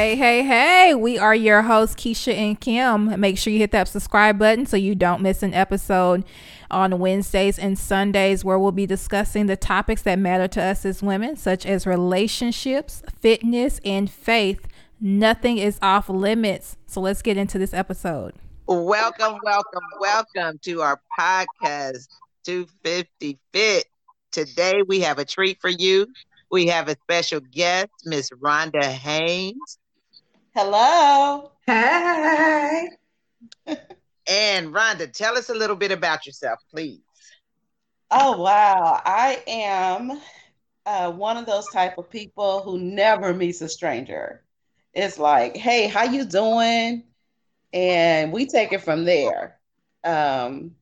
Hey, 0.00 0.16
hey, 0.16 0.42
hey. 0.42 0.94
We 0.94 1.18
are 1.18 1.34
your 1.34 1.60
hosts, 1.60 1.94
Keisha 1.94 2.32
and 2.32 2.58
Kim. 2.58 3.20
Make 3.20 3.36
sure 3.36 3.52
you 3.52 3.58
hit 3.58 3.70
that 3.72 3.86
subscribe 3.86 4.38
button 4.38 4.64
so 4.64 4.78
you 4.78 4.94
don't 4.94 5.20
miss 5.20 5.42
an 5.42 5.52
episode 5.52 6.24
on 6.70 6.98
Wednesdays 6.98 7.58
and 7.58 7.78
Sundays, 7.78 8.42
where 8.42 8.58
we'll 8.58 8.72
be 8.72 8.86
discussing 8.86 9.44
the 9.44 9.58
topics 9.58 10.00
that 10.00 10.18
matter 10.18 10.48
to 10.48 10.62
us 10.62 10.86
as 10.86 11.02
women, 11.02 11.36
such 11.36 11.66
as 11.66 11.86
relationships, 11.86 13.02
fitness, 13.20 13.78
and 13.84 14.10
faith. 14.10 14.66
Nothing 15.02 15.58
is 15.58 15.78
off 15.82 16.08
limits. 16.08 16.78
So 16.86 17.02
let's 17.02 17.20
get 17.20 17.36
into 17.36 17.58
this 17.58 17.74
episode. 17.74 18.32
Welcome, 18.66 19.38
welcome, 19.44 19.84
welcome 20.00 20.58
to 20.62 20.80
our 20.80 20.98
podcast, 21.18 22.08
250 22.44 23.38
Fit. 23.52 23.84
Today 24.32 24.80
we 24.80 25.00
have 25.00 25.18
a 25.18 25.26
treat 25.26 25.60
for 25.60 25.68
you. 25.68 26.06
We 26.50 26.68
have 26.68 26.88
a 26.88 26.96
special 27.02 27.40
guest, 27.40 27.90
Miss 28.06 28.30
Rhonda 28.30 28.82
Haynes. 28.82 29.78
Hello. 30.62 31.52
Hey. 31.64 32.90
And 34.28 34.74
Rhonda, 34.74 35.10
tell 35.10 35.38
us 35.38 35.48
a 35.48 35.54
little 35.54 35.74
bit 35.74 35.90
about 35.90 36.26
yourself, 36.26 36.60
please. 36.70 37.00
Oh 38.10 38.36
wow, 38.36 39.00
I 39.02 39.42
am 39.46 40.20
uh, 40.84 41.10
one 41.12 41.38
of 41.38 41.46
those 41.46 41.66
type 41.70 41.96
of 41.96 42.10
people 42.10 42.62
who 42.62 42.78
never 42.78 43.32
meets 43.32 43.62
a 43.62 43.68
stranger. 43.70 44.44
It's 44.92 45.18
like, 45.18 45.56
hey, 45.56 45.88
how 45.88 46.04
you 46.04 46.26
doing? 46.26 47.04
And 47.72 48.30
we 48.30 48.44
take 48.44 48.74
it 48.74 48.82
from 48.82 49.06
there. 49.06 49.58
Um, 50.04 50.72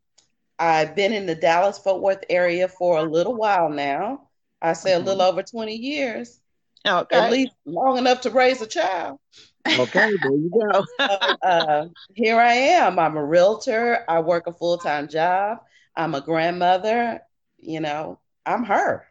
I've 0.59 0.97
been 0.97 1.13
in 1.13 1.25
the 1.25 1.37
Dallas 1.37 1.79
Fort 1.79 2.03
Worth 2.03 2.25
area 2.29 2.67
for 2.67 2.99
a 2.99 3.05
little 3.05 3.37
while 3.37 3.71
now. 3.71 4.29
I 4.61 4.73
say 4.73 4.95
a 4.95 4.99
little 4.99 5.23
over 5.23 5.45
20 5.45 5.73
years, 5.73 6.41
Okay. 6.89 7.19
at 7.19 7.31
least 7.31 7.53
long 7.65 7.99
enough 7.99 8.23
to 8.23 8.31
raise 8.31 8.61
a 8.61 8.67
child. 8.67 9.19
Okay, 9.67 10.01
there 10.23 10.33
you 10.33 10.51
go. 10.51 10.85
uh, 11.43 11.87
here 12.15 12.39
I 12.39 12.55
am. 12.55 12.99
I'm 12.99 13.17
a 13.17 13.25
realtor. 13.25 14.05
I 14.09 14.21
work 14.21 14.47
a 14.47 14.53
full 14.53 14.79
time 14.79 15.09
job. 15.09 15.59
I'm 15.95 16.15
a 16.15 16.21
grandmother. 16.21 17.21
You 17.59 17.81
know, 17.81 18.19
I'm 18.47 18.65
her. 18.65 19.07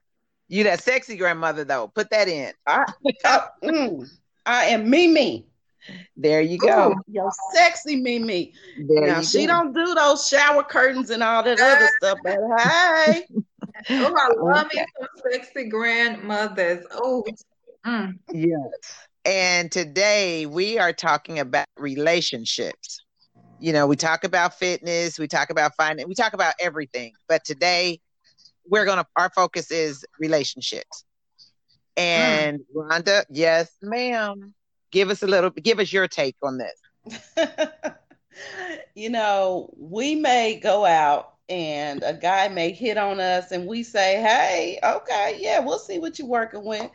you 0.48 0.64
that 0.64 0.82
sexy 0.82 1.16
grandmother 1.18 1.64
though. 1.64 1.88
Put 1.88 2.10
that 2.10 2.28
in. 2.28 2.54
I, 2.66 2.86
I, 3.24 3.48
mm, 3.64 4.10
I 4.46 4.66
am 4.66 4.90
Mimi. 4.90 5.46
There 6.16 6.42
you 6.42 6.58
go. 6.58 6.96
Yo, 7.08 7.30
sexy 7.54 7.98
Mimi. 7.98 8.54
There 8.78 9.08
now 9.08 9.22
she 9.22 9.46
go. 9.46 9.48
don't 9.48 9.74
do 9.74 9.94
those 9.94 10.28
shower 10.28 10.64
curtains 10.64 11.12
and 11.12 11.22
all 11.22 11.44
that 11.44 11.60
other 11.60 11.88
stuff, 11.98 12.18
but 12.24 12.38
hey, 12.58 13.26
Oh, 13.90 14.14
I 14.16 14.34
love 14.36 14.68
me 14.74 14.84
some 15.00 15.32
sexy 15.32 15.70
grandmothers. 15.70 16.86
Oh, 16.92 17.24
mm. 17.88 18.20
Yes. 18.32 19.08
And 19.26 19.72
today 19.72 20.46
we 20.46 20.78
are 20.78 20.94
talking 20.94 21.40
about 21.40 21.68
relationships. 21.78 23.04
You 23.60 23.74
know, 23.74 23.88
we 23.88 23.96
talk 23.96 24.24
about 24.24 24.54
fitness, 24.54 25.18
we 25.18 25.28
talk 25.28 25.50
about 25.50 25.76
finance, 25.76 26.08
we 26.08 26.16
talk 26.16 26.34
about 26.34 26.54
everything. 26.60 27.14
But 27.28 27.44
today 27.44 28.00
we're 28.70 28.86
going 28.86 29.00
to, 29.00 29.06
our 29.16 29.30
focus 29.30 29.72
is 29.72 30.06
relationships. 30.20 31.06
And 31.96 32.60
Rhonda, 32.76 33.26
yes, 33.30 33.72
ma'am. 33.82 34.54
Give 34.92 35.10
us 35.10 35.24
a 35.24 35.28
little, 35.28 35.50
give 35.50 35.80
us 35.80 35.92
your 35.92 36.08
take 36.08 36.36
on 36.44 36.60
this. 36.60 37.48
you 38.96 39.10
know, 39.10 39.74
we 39.78 40.16
may 40.16 40.60
go 40.60 40.86
out 40.86 41.34
and 41.50 42.04
a 42.04 42.14
guy 42.14 42.48
may 42.50 42.72
hit 42.72 42.98
on 42.98 43.20
us 43.20 43.52
and 43.52 43.68
we 43.68 43.84
say, 43.84 44.22
Hey, 44.22 44.80
okay, 44.84 45.38
yeah, 45.40 45.60
we'll 45.60 45.80
see 45.80 46.00
what 46.00 46.20
you're 46.20 46.28
working 46.28 46.64
with. 46.64 46.90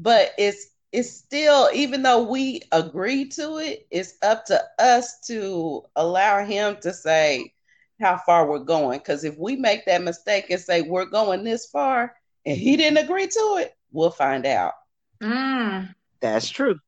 But 0.00 0.32
it's 0.38 0.68
it's 0.92 1.10
still, 1.10 1.68
even 1.74 2.02
though 2.02 2.22
we 2.22 2.62
agree 2.72 3.26
to 3.30 3.58
it, 3.58 3.86
it's 3.90 4.14
up 4.22 4.46
to 4.46 4.62
us 4.78 5.20
to 5.26 5.84
allow 5.96 6.44
him 6.44 6.78
to 6.82 6.92
say 6.94 7.52
how 8.00 8.16
far 8.16 8.46
we're 8.48 8.60
going. 8.60 8.98
Because 8.98 9.24
if 9.24 9.36
we 9.36 9.56
make 9.56 9.84
that 9.86 10.02
mistake 10.02 10.50
and 10.50 10.60
say 10.60 10.82
we're 10.82 11.04
going 11.04 11.44
this 11.44 11.66
far 11.66 12.14
and 12.46 12.56
he 12.56 12.76
didn't 12.76 13.04
agree 13.04 13.26
to 13.26 13.56
it, 13.60 13.76
we'll 13.92 14.10
find 14.10 14.46
out. 14.46 14.74
Mm. 15.22 15.94
That's 16.20 16.48
true. 16.48 16.78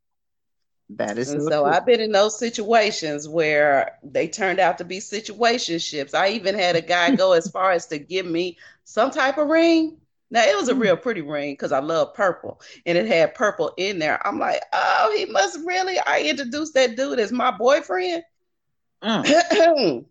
That 0.91 1.19
is 1.19 1.33
And 1.33 1.43
so, 1.43 1.49
so 1.49 1.63
true. 1.63 1.73
I've 1.73 1.87
been 1.87 2.01
in 2.01 2.13
those 2.13 2.39
situations 2.39 3.29
where 3.29 3.99
they 4.03 4.29
turned 4.29 4.61
out 4.61 4.79
to 4.79 4.85
be 4.85 4.99
situationships. 4.99 6.15
I 6.15 6.31
even 6.31 6.55
had 6.55 6.77
a 6.77 6.83
guy 6.83 7.15
go 7.15 7.33
as 7.33 7.51
far 7.51 7.73
as 7.73 7.87
to 7.89 7.99
give 7.99 8.27
me 8.27 8.59
some 8.85 9.11
type 9.11 9.39
of 9.39 9.49
ring. 9.49 9.99
Now 10.31 10.43
it 10.45 10.57
was 10.57 10.69
a 10.69 10.75
real 10.75 10.97
pretty 10.97 11.23
ring 11.23 11.55
because 11.55 11.73
I 11.73 11.81
love 11.81 12.15
purple 12.15 12.61
and 12.87 12.97
it 12.97 13.07
had 13.07 13.35
purple 13.35 13.73
in 13.77 13.99
there. 13.99 14.25
I'm 14.27 14.39
like, 14.39 14.63
oh, 14.73 15.15
he 15.17 15.27
must 15.27 15.59
really. 15.67 15.99
I 15.99 16.23
introduced 16.23 16.75
that 16.75 16.97
dude 16.97 17.19
as 17.19 17.33
my 17.33 17.51
boyfriend. 17.51 18.23
Mm. 19.03 19.25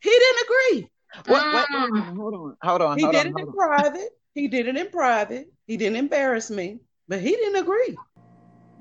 he 0.00 0.10
didn't 0.10 0.42
agree. 0.44 0.90
What, 1.26 1.52
what, 1.52 1.68
hold 1.70 2.34
on, 2.34 2.56
hold 2.62 2.82
on, 2.82 2.98
He 2.98 3.04
hold 3.04 3.14
did 3.14 3.26
on, 3.26 3.32
it 3.32 3.38
in 3.38 3.46
on. 3.46 3.52
private. 3.54 4.10
He 4.34 4.48
did 4.48 4.68
it 4.68 4.76
in 4.76 4.88
private. 4.90 5.50
He 5.66 5.78
didn't 5.78 5.96
embarrass 5.96 6.50
me, 6.50 6.80
but 7.08 7.20
he 7.20 7.30
didn't 7.30 7.62
agree. 7.62 7.96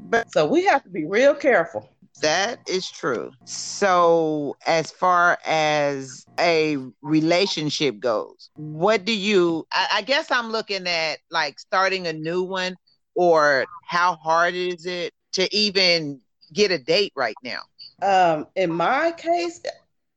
But 0.09 0.31
So 0.31 0.45
we 0.45 0.65
have 0.65 0.83
to 0.83 0.89
be 0.89 1.05
real 1.05 1.33
careful. 1.33 1.89
That 2.21 2.59
is 2.67 2.89
true. 2.89 3.31
So, 3.43 4.55
as 4.65 4.91
far 4.91 5.37
as 5.45 6.25
a 6.39 6.77
relationship 7.01 7.99
goes, 7.99 8.49
what 8.55 9.05
do 9.05 9.15
you? 9.15 9.67
I, 9.71 9.87
I 9.95 10.01
guess 10.01 10.31
I'm 10.31 10.51
looking 10.51 10.87
at 10.87 11.19
like 11.29 11.59
starting 11.59 12.07
a 12.07 12.13
new 12.13 12.43
one, 12.43 12.75
or 13.15 13.65
how 13.85 14.15
hard 14.15 14.53
is 14.53 14.85
it 14.85 15.13
to 15.33 15.53
even 15.55 16.21
get 16.53 16.71
a 16.71 16.77
date 16.77 17.13
right 17.15 17.35
now? 17.43 17.59
Um, 18.01 18.47
in 18.55 18.71
my 18.71 19.11
case, 19.11 19.61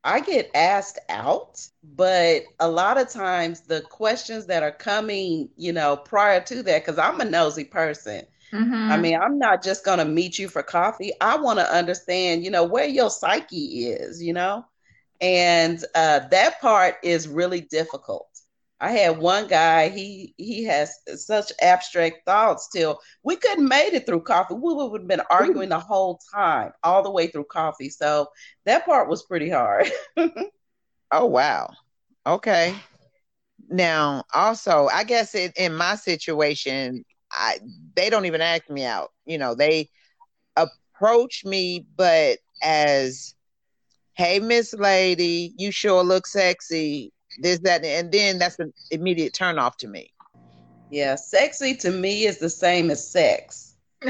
I 0.03 0.21
get 0.21 0.49
asked 0.55 0.99
out, 1.09 1.65
but 1.83 2.43
a 2.59 2.69
lot 2.69 2.97
of 2.97 3.09
times 3.09 3.61
the 3.61 3.81
questions 3.81 4.45
that 4.45 4.63
are 4.63 4.71
coming, 4.71 5.49
you 5.57 5.73
know, 5.73 5.97
prior 5.97 6.39
to 6.41 6.63
that, 6.63 6.85
because 6.85 6.97
I'm 6.97 7.19
a 7.19 7.25
nosy 7.25 7.65
person. 7.65 8.25
Mhm. 8.53 8.73
I 8.89 8.97
mean, 8.97 9.19
I'm 9.19 9.37
not 9.39 9.63
just 9.63 9.85
going 9.85 9.99
to 9.99 10.05
meet 10.05 10.37
you 10.39 10.47
for 10.49 10.63
coffee. 10.63 11.11
I 11.21 11.37
want 11.37 11.59
to 11.59 11.71
understand, 11.73 12.43
you 12.43 12.51
know, 12.51 12.63
where 12.65 12.87
your 12.87 13.09
psyche 13.09 13.87
is, 13.87 14.21
you 14.21 14.33
know, 14.33 14.65
and 15.21 15.83
uh, 15.95 16.21
that 16.31 16.61
part 16.61 16.95
is 17.03 17.27
really 17.27 17.61
difficult. 17.61 18.27
I 18.79 18.91
had 18.91 19.17
one 19.19 19.47
guy, 19.47 19.89
he 19.89 20.33
he 20.37 20.63
has 20.65 20.93
such 21.15 21.51
abstract 21.61 22.25
thoughts 22.25 22.69
till 22.69 22.99
we 23.23 23.35
couldn't 23.35 23.67
made 23.67 23.93
it 23.93 24.05
through 24.05 24.21
coffee. 24.23 24.53
We 24.55 24.73
would 24.73 25.01
have 25.01 25.07
been 25.07 25.21
arguing 25.29 25.69
the 25.69 25.79
whole 25.79 26.19
time, 26.33 26.71
all 26.83 27.03
the 27.03 27.11
way 27.11 27.27
through 27.27 27.45
coffee. 27.45 27.89
So 27.89 28.27
that 28.65 28.85
part 28.85 29.09
was 29.09 29.23
pretty 29.23 29.49
hard. 29.49 29.89
Oh 31.11 31.25
wow. 31.25 31.77
Okay. 32.25 32.83
Now, 33.69 34.23
also, 34.33 34.87
I 34.87 35.03
guess 35.03 35.35
it, 35.35 35.53
in 35.57 35.75
my 35.75 35.95
situation, 35.95 37.05
I 37.31 37.59
they 37.95 38.09
don't 38.09 38.25
even 38.25 38.41
ask 38.41 38.69
me 38.69 38.83
out. 38.85 39.11
You 39.25 39.37
know, 39.37 39.55
they 39.55 39.89
approach 40.55 41.45
me, 41.45 41.85
but 41.95 42.39
as, 42.61 43.35
"Hey, 44.15 44.39
Miss 44.39 44.73
Lady, 44.73 45.53
you 45.57 45.71
sure 45.71 46.03
look 46.03 46.27
sexy." 46.27 47.11
This, 47.37 47.59
that, 47.59 47.85
and 47.85 48.11
then 48.11 48.39
that's 48.39 48.59
an 48.59 48.73
immediate 48.91 49.33
turn 49.33 49.59
off 49.59 49.77
to 49.77 49.87
me. 49.87 50.13
yeah, 50.89 51.15
sexy 51.15 51.75
to 51.77 51.91
me 51.91 52.25
is 52.25 52.39
the 52.39 52.49
same 52.49 52.89
as 52.91 53.09
sex. 53.09 53.75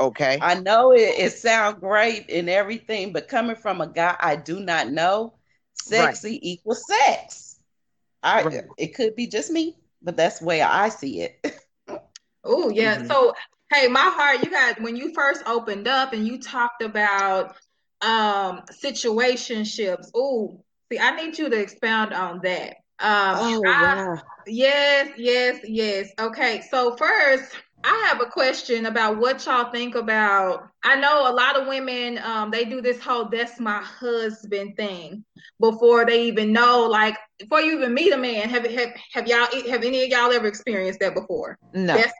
Okay. 0.00 0.38
I 0.40 0.54
know 0.54 0.92
it, 0.92 1.14
it 1.18 1.32
sounds 1.32 1.78
great 1.78 2.30
and 2.30 2.48
everything, 2.48 3.12
but 3.12 3.28
coming 3.28 3.56
from 3.56 3.80
a 3.80 3.86
guy 3.86 4.16
I 4.18 4.36
do 4.36 4.60
not 4.60 4.90
know, 4.90 5.34
sexy 5.74 6.38
equals 6.50 6.86
sex. 6.86 7.60
I 8.22 8.42
Right. 8.42 8.64
it 8.78 8.94
could 8.94 9.14
be 9.14 9.26
just 9.26 9.50
me, 9.50 9.76
but 10.02 10.16
that's 10.16 10.40
the 10.40 10.46
way 10.46 10.62
I 10.62 10.88
see 10.88 11.20
it. 11.20 11.38
Oh, 12.44 12.70
yeah. 12.70 12.98
Mhm. 12.98 13.06
So, 13.06 13.34
hey, 13.72 13.88
my 13.88 14.00
heart, 14.00 14.44
you 14.44 14.50
got 14.50 14.80
when 14.80 14.96
you 14.96 15.12
first 15.14 15.42
opened 15.46 15.88
up 15.88 16.12
and 16.12 16.26
you 16.26 16.38
talked 16.38 16.82
about 16.82 17.56
um 18.00 18.62
situationships. 18.72 20.08
Oh, 20.14 20.64
see, 20.90 20.98
I 20.98 21.14
need 21.16 21.38
you 21.38 21.48
to 21.48 21.60
expound 21.60 22.12
on 22.12 22.40
that. 22.42 22.76
Um, 22.98 23.36
Oh 23.38 23.60
I- 23.64 23.94
wow. 23.94 24.22
Yes, 24.46 25.10
yes, 25.16 25.60
yes. 25.64 26.08
Okay, 26.18 26.62
so 26.68 26.96
first, 26.96 27.44
I 27.84 28.06
have 28.08 28.20
a 28.20 28.26
question 28.26 28.86
about 28.86 29.18
what 29.18 29.44
y'all 29.44 29.70
think 29.72 29.94
about. 29.94 30.68
I 30.84 30.94
know 30.96 31.28
a 31.28 31.32
lot 31.32 31.56
of 31.60 31.66
women, 31.66 32.18
um, 32.18 32.50
they 32.50 32.64
do 32.64 32.80
this 32.80 33.00
whole 33.00 33.24
"that's 33.24 33.58
my 33.58 33.82
husband" 33.82 34.76
thing 34.76 35.24
before 35.60 36.04
they 36.04 36.22
even 36.24 36.52
know, 36.52 36.86
like 36.88 37.16
before 37.38 37.60
you 37.60 37.76
even 37.78 37.92
meet 37.94 38.12
a 38.12 38.16
man. 38.16 38.48
Have 38.48 38.64
have 38.66 38.90
have 39.12 39.26
y'all 39.26 39.46
have 39.70 39.82
any 39.82 40.04
of 40.04 40.08
y'all 40.10 40.30
ever 40.32 40.46
experienced 40.46 41.00
that 41.00 41.14
before? 41.14 41.58
No. 41.72 41.96
That's 41.96 42.12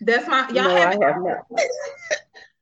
that's 0.00 0.28
my 0.28 0.48
y'all 0.48 0.64
No, 0.64 0.76
haven't. 0.76 1.02
have 1.02 1.22
not. 1.22 1.46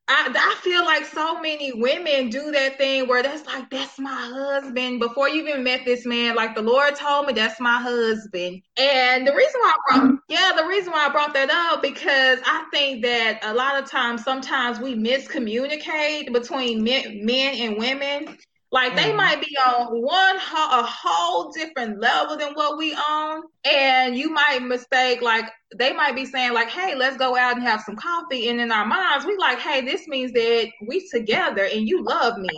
I, 0.06 0.31
I 0.35 0.61
feel 0.62 0.85
like 0.85 1.06
so 1.06 1.41
many 1.41 1.73
women 1.73 2.29
do 2.29 2.53
that 2.53 2.77
thing 2.77 3.09
where 3.09 3.23
that's 3.23 3.47
like 3.47 3.71
that's 3.71 3.99
my 3.99 4.11
husband. 4.11 5.01
Before 5.01 5.29
you 5.29 5.47
even 5.49 5.65
met 5.65 5.85
this 5.87 6.05
man 6.05 6.35
like 6.35 6.55
the 6.55 6.62
lord 6.62 6.95
told 6.97 7.27
me 7.27 7.33
that's 7.33 7.59
my 7.59 7.79
husband. 7.81 8.62
And 8.77 9.27
the 9.27 9.35
reason 9.35 9.61
why 9.61 9.73
I 9.73 9.99
brought, 9.99 10.19
yeah 10.29 10.53
the 10.56 10.67
reason 10.67 10.93
why 10.93 11.06
i 11.06 11.09
brought 11.11 11.33
that 11.35 11.51
up 11.51 11.83
because 11.83 12.39
i 12.45 12.65
think 12.73 13.03
that 13.03 13.41
a 13.43 13.55
lot 13.55 13.83
of 13.83 13.91
times 13.91 14.23
sometimes 14.23 14.79
we 14.79 14.95
miscommunicate 14.95 16.33
between 16.33 16.85
men, 16.85 17.25
men 17.25 17.55
and 17.55 17.79
women 17.79 18.37
like 18.72 18.96
they 18.96 19.12
mm. 19.12 19.16
might 19.16 19.40
be 19.40 19.56
on 19.56 20.02
one 20.02 20.37
a 20.37 20.82
whole 20.82 21.52
different 21.52 22.00
level 22.00 22.37
than 22.37 22.55
what 22.55 22.76
we 22.76 22.96
own, 23.08 23.43
and 23.64 24.16
you 24.16 24.31
might 24.31 24.62
mistake 24.62 25.22
like 25.22 25.44
they 25.76 25.93
might 25.93 26.16
be 26.16 26.25
saying 26.25 26.52
like, 26.52 26.69
"Hey, 26.69 26.94
let's 26.94 27.16
go 27.16 27.37
out 27.37 27.56
and 27.56 27.62
have 27.62 27.82
some 27.82 27.96
coffee," 27.96 28.49
and 28.49 28.61
in 28.61 28.72
our 28.72 28.87
minds 28.87 29.26
we 29.26 29.37
like, 29.37 29.58
"Hey, 29.61 29.82
this 29.82 30.08
means 30.08 30.32
that 30.32 30.70
we 30.87 31.08
together 31.08 31.64
and 31.64 31.88
you 31.88 32.02
love 32.02 32.37
me." 32.38 32.49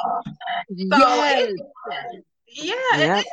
So 0.68 0.98
yes. 0.98 1.50
it, 1.50 2.24
yeah, 2.48 3.18
it, 3.18 3.26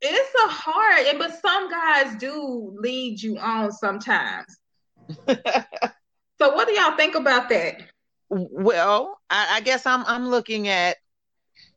it's 0.00 0.34
a 0.44 0.48
hard, 0.48 1.18
but 1.18 1.40
some 1.40 1.70
guys 1.70 2.16
do 2.16 2.74
lead 2.78 3.20
you 3.20 3.38
on 3.38 3.72
sometimes. 3.72 4.56
so, 5.28 6.54
what 6.54 6.66
do 6.66 6.72
y'all 6.72 6.96
think 6.96 7.14
about 7.14 7.48
that? 7.50 7.82
Well, 8.28 9.18
I, 9.28 9.56
I 9.56 9.60
guess 9.60 9.86
I'm 9.86 10.04
I'm 10.06 10.28
looking 10.28 10.68
at 10.68 10.96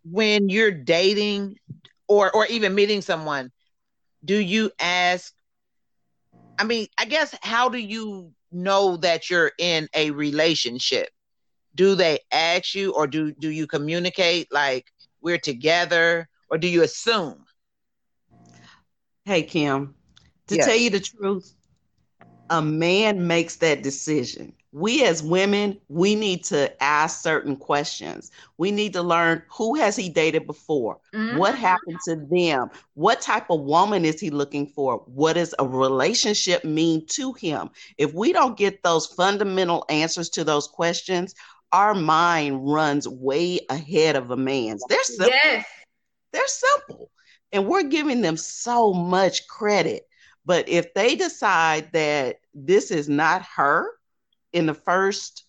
when 0.10 0.50
you're 0.50 0.72
dating 0.72 1.58
or 2.08 2.32
or 2.32 2.46
even 2.48 2.76
meeting 2.76 3.02
someone, 3.02 3.52
do 4.24 4.38
you 4.38 4.72
ask 4.80 5.34
I 6.58 6.64
mean, 6.64 6.88
I 6.98 7.06
guess 7.06 7.36
how 7.42 7.70
do 7.70 7.78
you 7.78 8.32
know 8.52 8.98
that 8.98 9.30
you're 9.30 9.52
in 9.60 9.90
a 9.94 10.12
relationship? 10.12 11.10
Do 11.76 11.96
they 11.96 12.20
ask 12.32 12.76
you 12.76 12.94
or 12.94 13.08
do 13.08 13.34
do 13.34 13.50
you 13.50 13.68
communicate 13.68 14.48
like 14.52 14.92
we're 15.22 15.38
together 15.40 16.30
or 16.50 16.58
do 16.58 16.68
you 16.68 16.84
assume? 16.84 17.46
Hey 19.26 19.44
Kim, 19.44 19.96
to 20.48 20.56
yes. 20.56 20.66
tell 20.66 20.76
you 20.76 20.90
the 20.90 21.00
truth, 21.00 21.54
a 22.50 22.62
man 22.62 23.28
makes 23.28 23.58
that 23.58 23.84
decision 23.84 24.54
we 24.76 25.06
as 25.06 25.24
women, 25.24 25.80
we 25.88 26.16
need 26.16 26.44
to 26.44 26.84
ask 26.84 27.22
certain 27.22 27.56
questions. 27.56 28.30
We 28.58 28.72
need 28.72 28.92
to 28.92 29.02
learn 29.02 29.42
who 29.50 29.76
has 29.76 29.96
he 29.96 30.10
dated 30.10 30.46
before? 30.46 31.00
Mm-hmm. 31.14 31.38
What 31.38 31.56
happened 31.56 31.98
to 32.10 32.18
them? 32.30 32.70
What 32.96 33.22
type 33.22 33.50
of 33.50 33.62
woman 33.62 34.04
is 34.04 34.20
he 34.20 34.30
looking 34.30 34.68
for? 34.68 34.98
What 35.06 35.34
does 35.34 35.56
a 35.60 35.66
relationship 35.66 36.66
mean 36.66 37.06
to 37.12 37.32
him? 37.32 37.70
If 37.98 38.14
we 38.14 38.34
don't 38.34 38.58
get 38.58 38.84
those 38.84 39.06
fundamental 39.06 39.86
answers 39.88 40.28
to 40.32 40.44
those 40.44 40.68
questions, 40.68 41.36
our 41.72 41.94
mind 41.94 42.70
runs 42.70 43.08
way 43.08 43.62
ahead 43.70 44.18
of 44.18 44.32
a 44.32 44.38
man's. 44.38 44.84
They're 44.90 45.02
simple. 45.04 45.28
Yes. 45.30 45.66
They're 46.34 46.48
simple. 46.48 47.12
And 47.54 47.66
we're 47.66 47.84
giving 47.84 48.20
them 48.20 48.36
so 48.36 48.92
much 48.92 49.48
credit. 49.48 50.06
But 50.46 50.68
if 50.68 50.94
they 50.94 51.16
decide 51.16 51.94
that 51.94 52.42
this 52.54 52.92
is 52.92 53.08
not 53.08 53.42
her, 53.56 53.90
in 54.56 54.66
the 54.66 54.74
first 54.74 55.44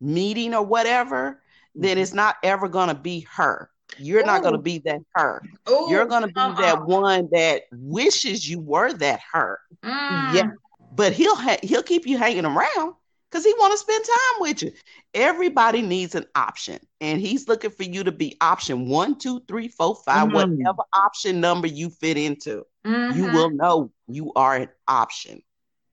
meeting 0.00 0.54
or 0.54 0.62
whatever, 0.62 1.40
then 1.74 1.92
mm-hmm. 1.92 2.02
it's 2.02 2.14
not 2.14 2.36
ever 2.42 2.68
going 2.68 2.88
to 2.88 2.94
be 2.94 3.20
her. 3.30 3.70
You're 3.98 4.22
Ooh. 4.22 4.26
not 4.26 4.42
going 4.42 4.54
to 4.54 4.60
be 4.60 4.78
that 4.80 5.00
her. 5.14 5.42
Ooh, 5.68 5.86
You're 5.88 6.06
going 6.06 6.22
to 6.22 6.28
be 6.28 6.40
uh-uh. 6.40 6.60
that 6.60 6.84
one 6.86 7.28
that 7.32 7.62
wishes 7.72 8.48
you 8.48 8.60
were 8.60 8.92
that 8.94 9.20
her. 9.32 9.60
Mm. 9.82 10.34
Yeah, 10.34 10.50
but 10.94 11.12
he'll 11.12 11.36
ha- 11.36 11.60
he'll 11.62 11.82
keep 11.82 12.06
you 12.06 12.18
hanging 12.18 12.44
around 12.44 12.94
because 13.30 13.44
he 13.44 13.54
want 13.58 13.72
to 13.72 13.78
spend 13.78 14.04
time 14.04 14.40
with 14.40 14.62
you. 14.62 14.72
Everybody 15.14 15.82
needs 15.82 16.14
an 16.14 16.26
option, 16.34 16.78
and 17.00 17.20
he's 17.20 17.48
looking 17.48 17.70
for 17.70 17.84
you 17.84 18.04
to 18.04 18.12
be 18.12 18.36
option 18.40 18.88
one, 18.88 19.18
two, 19.18 19.40
three, 19.48 19.68
four, 19.68 19.94
five, 19.94 20.28
mm-hmm. 20.28 20.34
whatever 20.34 20.82
option 20.92 21.40
number 21.40 21.66
you 21.66 21.90
fit 21.90 22.16
into. 22.16 22.64
Mm-hmm. 22.86 23.18
You 23.18 23.32
will 23.32 23.50
know 23.50 23.90
you 24.06 24.32
are 24.36 24.56
an 24.56 24.68
option. 24.86 25.42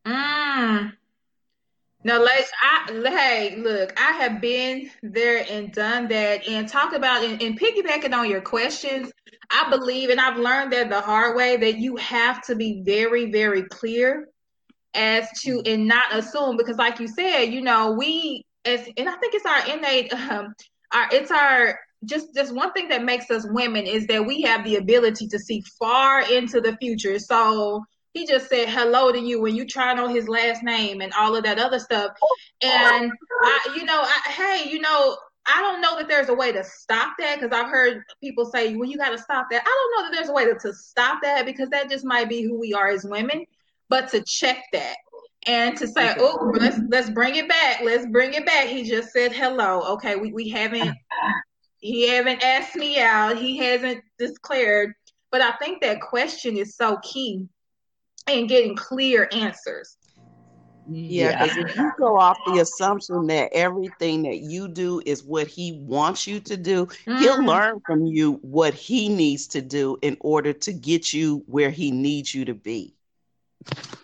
Mm. 0.06 0.94
No, 2.06 2.22
like 2.22 2.46
I 2.62 3.02
hey, 3.04 3.56
look, 3.58 4.00
I 4.00 4.12
have 4.12 4.40
been 4.40 4.92
there 5.02 5.44
and 5.50 5.72
done 5.72 6.08
that 6.10 6.48
and 6.48 6.70
talk 6.70 6.94
about 6.94 7.24
and, 7.24 7.42
and 7.42 7.60
piggybacking 7.60 8.14
on 8.14 8.30
your 8.30 8.42
questions. 8.42 9.12
I 9.50 9.68
believe 9.72 10.12
and 10.12 10.22
I've 10.22 10.38
learned 10.38 10.72
that 10.74 10.92
the 10.92 11.02
hard 11.02 11.36
way 11.36 11.58
that 11.58 11.80
you 11.80 11.96
have 11.96 12.44
to 12.44 12.56
be 12.56 12.84
very, 12.86 13.32
very 13.32 13.64
clear 13.64 14.28
as 14.94 15.28
to 15.42 15.64
and 15.66 15.88
not 15.88 16.16
assume 16.16 16.58
because 16.58 16.78
like 16.78 17.00
you 17.00 17.08
said, 17.08 17.46
you 17.46 17.62
know, 17.62 17.94
we 17.94 18.46
as 18.66 18.88
and 18.98 19.10
I 19.10 19.16
think 19.16 19.34
it's 19.34 19.46
our 19.48 19.76
innate 19.76 20.14
um 20.14 20.54
our 20.94 21.10
it's 21.12 21.32
our 21.32 21.80
just 22.06 22.36
just 22.36 22.54
one 22.54 22.72
thing 22.74 22.90
that 22.90 23.04
makes 23.04 23.32
us 23.32 23.48
women 23.50 23.88
is 23.88 24.06
that 24.08 24.28
we 24.28 24.44
have 24.44 24.64
the 24.64 24.76
ability 24.76 25.28
to 25.30 25.40
see 25.40 25.64
far 25.80 26.22
into 26.22 26.62
the 26.62 26.78
future. 26.78 27.18
So 27.18 27.84
he 28.16 28.26
just 28.26 28.48
said 28.48 28.70
hello 28.70 29.12
to 29.12 29.20
you 29.20 29.42
when 29.42 29.56
you 29.56 29.66
try 29.66 29.94
to 29.94 30.02
know 30.02 30.08
his 30.08 30.30
last 30.30 30.64
name 30.64 31.02
and 31.02 31.12
all 31.14 31.36
of 31.36 31.44
that 31.44 31.60
other 31.60 31.80
stuff. 31.80 32.14
And 32.62 33.12
I, 33.44 33.76
you 33.76 33.84
know, 33.84 34.02
I, 34.02 34.32
hey, 34.32 34.70
you 34.72 34.80
know, 34.80 35.18
I 35.46 35.62
don't 35.62 35.82
know 35.82 35.98
that 35.98 36.08
there's 36.08 36.30
a 36.30 36.34
way 36.34 36.54
to 36.54 36.64
stop 36.64 37.16
that 37.20 37.42
because 37.42 37.52
I've 37.52 37.70
heard 37.70 38.04
people 38.24 38.46
say, 38.46 38.74
well, 38.74 38.90
you 38.90 38.98
got 38.98 39.10
to 39.10 39.18
stop 39.18 39.48
that. 39.52 39.64
I 39.66 39.66
don't 39.66 39.92
know 39.92 40.10
that 40.10 40.16
there's 40.16 40.30
a 40.30 40.34
way 40.34 40.46
to, 40.46 40.58
to 40.58 40.74
stop 40.74 41.20
that 41.24 41.46
because 41.46 41.70
that 41.72 41.90
just 41.90 42.06
might 42.06 42.30
be 42.30 42.42
who 42.42 42.58
we 42.58 42.74
are 42.74 42.88
as 42.88 43.04
women. 43.04 43.46
But 43.90 44.10
to 44.12 44.24
check 44.26 44.64
that 44.72 44.96
and 45.46 45.78
to 45.78 45.86
say, 45.86 46.16
oh, 46.18 46.54
let's 46.56 46.80
let's 46.88 47.10
bring 47.10 47.36
it 47.36 47.50
back. 47.50 47.82
Let's 47.84 48.08
bring 48.08 48.34
it 48.34 48.46
back. 48.46 48.68
He 48.68 48.90
just 48.90 49.12
said 49.12 49.34
hello. 49.34 49.94
Okay, 49.96 50.16
we, 50.16 50.32
we 50.32 50.50
haven't 50.50 50.96
he 51.80 52.08
haven't 52.08 52.42
asked 52.42 52.78
me 52.78 52.98
out. 53.00 53.38
He 53.38 53.58
hasn't 53.58 54.02
declared. 54.18 54.94
But 55.32 55.42
I 55.42 55.52
think 55.58 55.82
that 55.82 56.00
question 56.00 56.56
is 56.56 56.78
so 56.78 56.98
key 57.04 57.50
and 58.28 58.50
getting 58.50 58.76
clear 58.76 59.30
answers. 59.32 59.98
Yeah, 60.88 61.44
because 61.44 61.58
yeah. 61.58 61.64
if 61.66 61.76
you 61.76 61.92
go 61.98 62.20
off 62.20 62.38
the 62.46 62.60
assumption 62.60 63.26
that 63.28 63.50
everything 63.54 64.24
that 64.24 64.38
you 64.38 64.68
do 64.68 65.02
is 65.06 65.24
what 65.24 65.48
he 65.48 65.80
wants 65.82 66.28
you 66.28 66.40
to 66.42 66.56
do, 66.56 66.86
mm. 66.86 67.20
he'll 67.20 67.44
learn 67.44 67.82
from 67.86 68.06
you 68.06 68.34
what 68.44 68.74
he 68.74 69.10
needs 69.10 69.48
to 69.48 69.62
do 69.62 69.98
in 70.04 70.16
order 70.20 70.54
to 70.54 70.74
get 70.74 71.12
you 71.12 71.44
where 71.48 71.72
he 71.72 71.90
needs 71.90 72.36
you 72.36 72.46
to 72.46 72.54
be. 72.54 72.94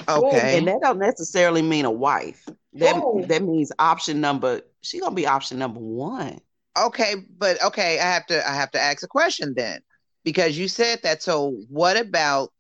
Okay. 0.10 0.58
And 0.58 0.68
that 0.68 0.82
don't 0.82 0.98
necessarily 0.98 1.62
mean 1.62 1.86
a 1.86 1.92
wife. 1.92 2.48
That 2.74 2.98
Ooh. 2.98 3.26
that 3.28 3.44
means 3.44 3.72
option 3.78 4.20
number 4.20 4.62
she 4.82 5.00
gonna 5.00 5.14
be 5.14 5.28
option 5.28 5.60
number 5.60 5.80
one. 5.80 6.40
Okay, 6.80 7.16
but 7.38 7.64
okay, 7.64 8.00
I 8.00 8.04
have 8.06 8.26
to 8.28 8.50
I 8.50 8.54
have 8.54 8.72
to 8.72 8.80
ask 8.80 9.04
a 9.04 9.08
question 9.08 9.54
then. 9.56 9.82
Because 10.24 10.58
you 10.58 10.68
said 10.68 11.00
that. 11.04 11.22
So 11.22 11.58
what 11.70 11.98
about 11.98 12.52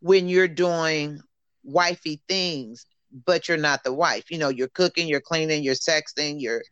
when 0.00 0.28
you're 0.28 0.48
doing 0.48 1.20
wifey 1.64 2.20
things, 2.28 2.86
but 3.26 3.48
you're 3.48 3.56
not 3.56 3.84
the 3.84 3.92
wife. 3.92 4.30
You 4.30 4.38
know, 4.38 4.48
you're 4.48 4.68
cooking, 4.68 5.08
you're 5.08 5.20
cleaning, 5.20 5.62
you're 5.62 5.74
sexting, 5.74 6.36
you're 6.38 6.62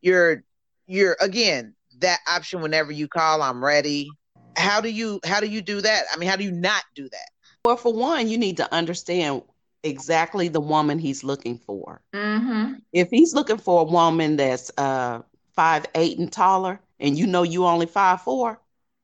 you're 0.00 0.42
you're 0.86 1.16
again 1.20 1.74
that 2.00 2.18
option 2.28 2.60
whenever 2.60 2.92
you 2.92 3.08
call, 3.08 3.42
I'm 3.42 3.64
ready. 3.64 4.10
How 4.56 4.80
do 4.80 4.88
you 4.88 5.20
how 5.24 5.40
do 5.40 5.46
you 5.46 5.62
do 5.62 5.80
that? 5.80 6.04
I 6.12 6.16
mean, 6.16 6.28
how 6.28 6.36
do 6.36 6.44
you 6.44 6.52
not 6.52 6.82
do 6.94 7.08
that? 7.08 7.28
Well, 7.64 7.76
for 7.76 7.92
one, 7.92 8.28
you 8.28 8.38
need 8.38 8.58
to 8.58 8.72
understand 8.72 9.42
exactly 9.82 10.48
the 10.48 10.60
woman 10.60 10.98
he's 10.98 11.24
looking 11.24 11.58
for. 11.58 12.00
Mm-hmm. 12.14 12.74
If 12.92 13.10
he's 13.10 13.34
looking 13.34 13.58
for 13.58 13.82
a 13.82 13.84
woman 13.84 14.36
that's 14.36 14.70
uh 14.76 15.22
five 15.54 15.86
eight 15.94 16.18
and 16.18 16.32
taller, 16.32 16.80
and 16.98 17.18
you 17.18 17.26
know 17.26 17.42
you 17.42 17.66
only 17.66 17.86
five 17.86 18.22
four, 18.22 18.60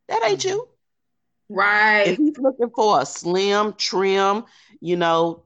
that 0.09 0.23
ain't 0.25 0.41
mm-hmm. 0.41 0.49
you. 0.49 0.69
Right. 1.50 2.07
If 2.07 2.19
he's 2.19 2.38
looking 2.38 2.71
for 2.71 3.00
a 3.00 3.07
slim, 3.07 3.75
trim, 3.76 4.45
you 4.80 4.97
know, 4.97 5.42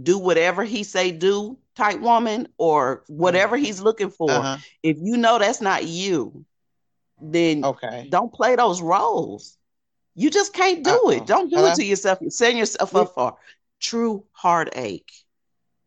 do 0.00 0.18
whatever 0.18 0.64
he 0.64 0.82
say 0.82 1.12
do 1.12 1.56
type 1.76 2.00
woman 2.00 2.48
or 2.58 3.04
whatever 3.06 3.56
mm-hmm. 3.56 3.64
he's 3.64 3.80
looking 3.80 4.10
for, 4.10 4.30
uh-huh. 4.30 4.56
if 4.82 4.96
you 5.00 5.16
know 5.16 5.38
that's 5.38 5.60
not 5.60 5.86
you, 5.86 6.44
then 7.22 7.64
okay. 7.64 8.08
don't 8.10 8.32
play 8.32 8.56
those 8.56 8.82
roles. 8.82 9.56
You 10.16 10.30
just 10.30 10.52
can't 10.52 10.82
do 10.82 10.90
Uh-oh. 10.90 11.10
it. 11.10 11.26
Don't 11.26 11.48
do 11.48 11.64
it 11.64 11.76
to 11.76 11.84
yourself. 11.84 12.18
You're 12.20 12.30
setting 12.30 12.58
yourself 12.58 12.94
up 12.96 13.14
for 13.14 13.36
true 13.80 14.24
heartache. 14.32 15.12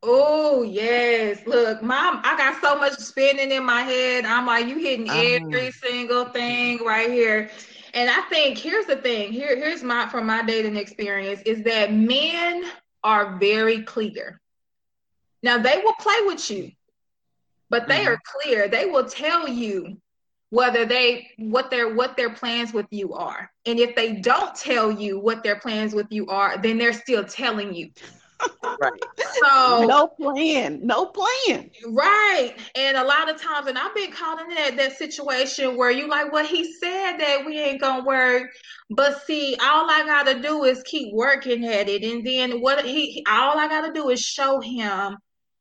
Oh 0.02 0.64
yes. 0.64 1.46
Look, 1.46 1.84
mom, 1.84 2.22
I 2.24 2.38
got 2.38 2.62
so 2.62 2.78
much 2.78 2.94
spinning 2.94 3.52
in 3.52 3.66
my 3.66 3.82
head. 3.82 4.24
I'm 4.26 4.46
like, 4.46 4.68
you 4.68 4.78
hitting 4.78 5.10
uh-huh. 5.10 5.22
every 5.22 5.72
single 5.72 6.26
thing 6.26 6.84
right 6.86 7.12
here. 7.12 7.52
And 7.94 8.10
I 8.10 8.22
think 8.22 8.58
here's 8.58 8.86
the 8.86 8.96
thing. 8.96 9.32
Here, 9.32 9.56
here's 9.56 9.84
my 9.84 10.08
from 10.10 10.26
my 10.26 10.44
dating 10.44 10.78
experience 10.78 11.42
is 11.46 11.64
that 11.64 11.94
men 11.94 12.66
are 13.04 13.38
very 13.38 13.84
clear. 13.84 14.40
Now 15.44 15.58
they 15.58 15.82
will 15.84 15.94
play 16.00 16.16
with 16.26 16.50
you, 16.50 16.72
but 17.70 17.88
they 17.88 18.00
mm-hmm. 18.00 18.14
are 18.14 18.22
clear. 18.26 18.68
They 18.68 18.86
will 18.86 19.06
tell 19.06 19.48
you 19.48 19.98
whether 20.50 20.86
they 20.86 21.30
what 21.38 21.70
their 21.70 21.94
what 21.94 22.16
their 22.18 22.30
plans 22.32 22.74
with 22.74 22.88
you 22.92 23.14
are. 23.14 23.52
And 23.66 23.80
if 23.80 23.96
they 23.96 24.14
don't 24.14 24.56
tell 24.56 24.92
you 24.92 25.20
what 25.20 25.44
their 25.44 25.60
plans 25.60 25.94
with 25.94 26.08
you 26.10 26.28
are, 26.28 26.58
then 26.58 26.78
they're 26.78 26.94
still 26.94 27.24
telling 27.24 27.74
you. 27.74 27.92
Right. 28.82 29.04
So 29.42 29.86
no 29.86 30.08
plan, 30.08 30.80
no 30.86 31.06
plan. 31.06 31.70
Right. 31.88 32.56
And 32.76 32.98
a 32.98 33.04
lot 33.04 33.30
of 33.30 33.42
times, 33.42 33.68
and 33.68 33.78
I've 33.78 33.94
been 33.96 34.12
caught 34.12 34.42
in 34.42 34.50
that, 34.56 34.78
that 34.78 34.98
situation 34.98 35.78
where 35.78 35.92
you 35.92 36.08
like, 36.08 36.32
well, 36.32 36.46
he 36.46 36.74
said 36.74 37.18
that 37.18 37.44
we 37.46 37.60
ain't 37.60 37.82
gonna 37.82 38.04
work. 38.04 38.50
But 38.90 39.26
see, 39.26 39.56
all 39.62 39.90
I 39.90 40.04
gotta 40.06 40.40
do 40.42 40.64
is 40.64 40.82
keep 40.84 41.14
working 41.14 41.66
at 41.66 41.88
it. 41.88 42.04
And 42.04 42.26
then 42.26 42.62
what 42.62 42.84
he 42.86 43.24
all 43.30 43.58
I 43.58 43.68
gotta 43.68 43.94
do 43.94 44.10
is 44.10 44.20
show 44.22 44.60
him. 44.60 45.18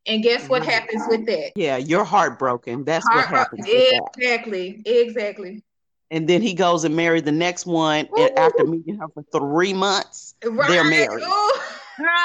And 0.07 0.23
guess 0.23 0.49
what 0.49 0.65
happens 0.65 1.03
with 1.09 1.27
that? 1.27 1.53
Yeah, 1.55 1.77
you're 1.77 2.05
heartbroken. 2.05 2.85
That's 2.85 3.05
what 3.07 3.25
Heart- 3.25 3.29
happens 3.29 3.67
with 3.67 3.91
that. 3.91 4.11
Exactly. 4.17 4.83
Exactly. 4.85 5.63
And 6.11 6.29
then 6.29 6.43
he 6.43 6.53
goes 6.55 6.85
and 6.85 6.95
married 6.95 7.25
the 7.25 7.33
next 7.33 7.65
one, 7.65 8.07
and 8.19 8.39
after 8.39 8.67
meeting 8.67 8.97
her 8.99 9.07
for 9.15 9.23
three 9.33 9.73
months, 9.73 10.35
Right. 10.45 10.69
they're 10.69 10.85
married. 10.85 11.25
Ooh. 11.25 11.53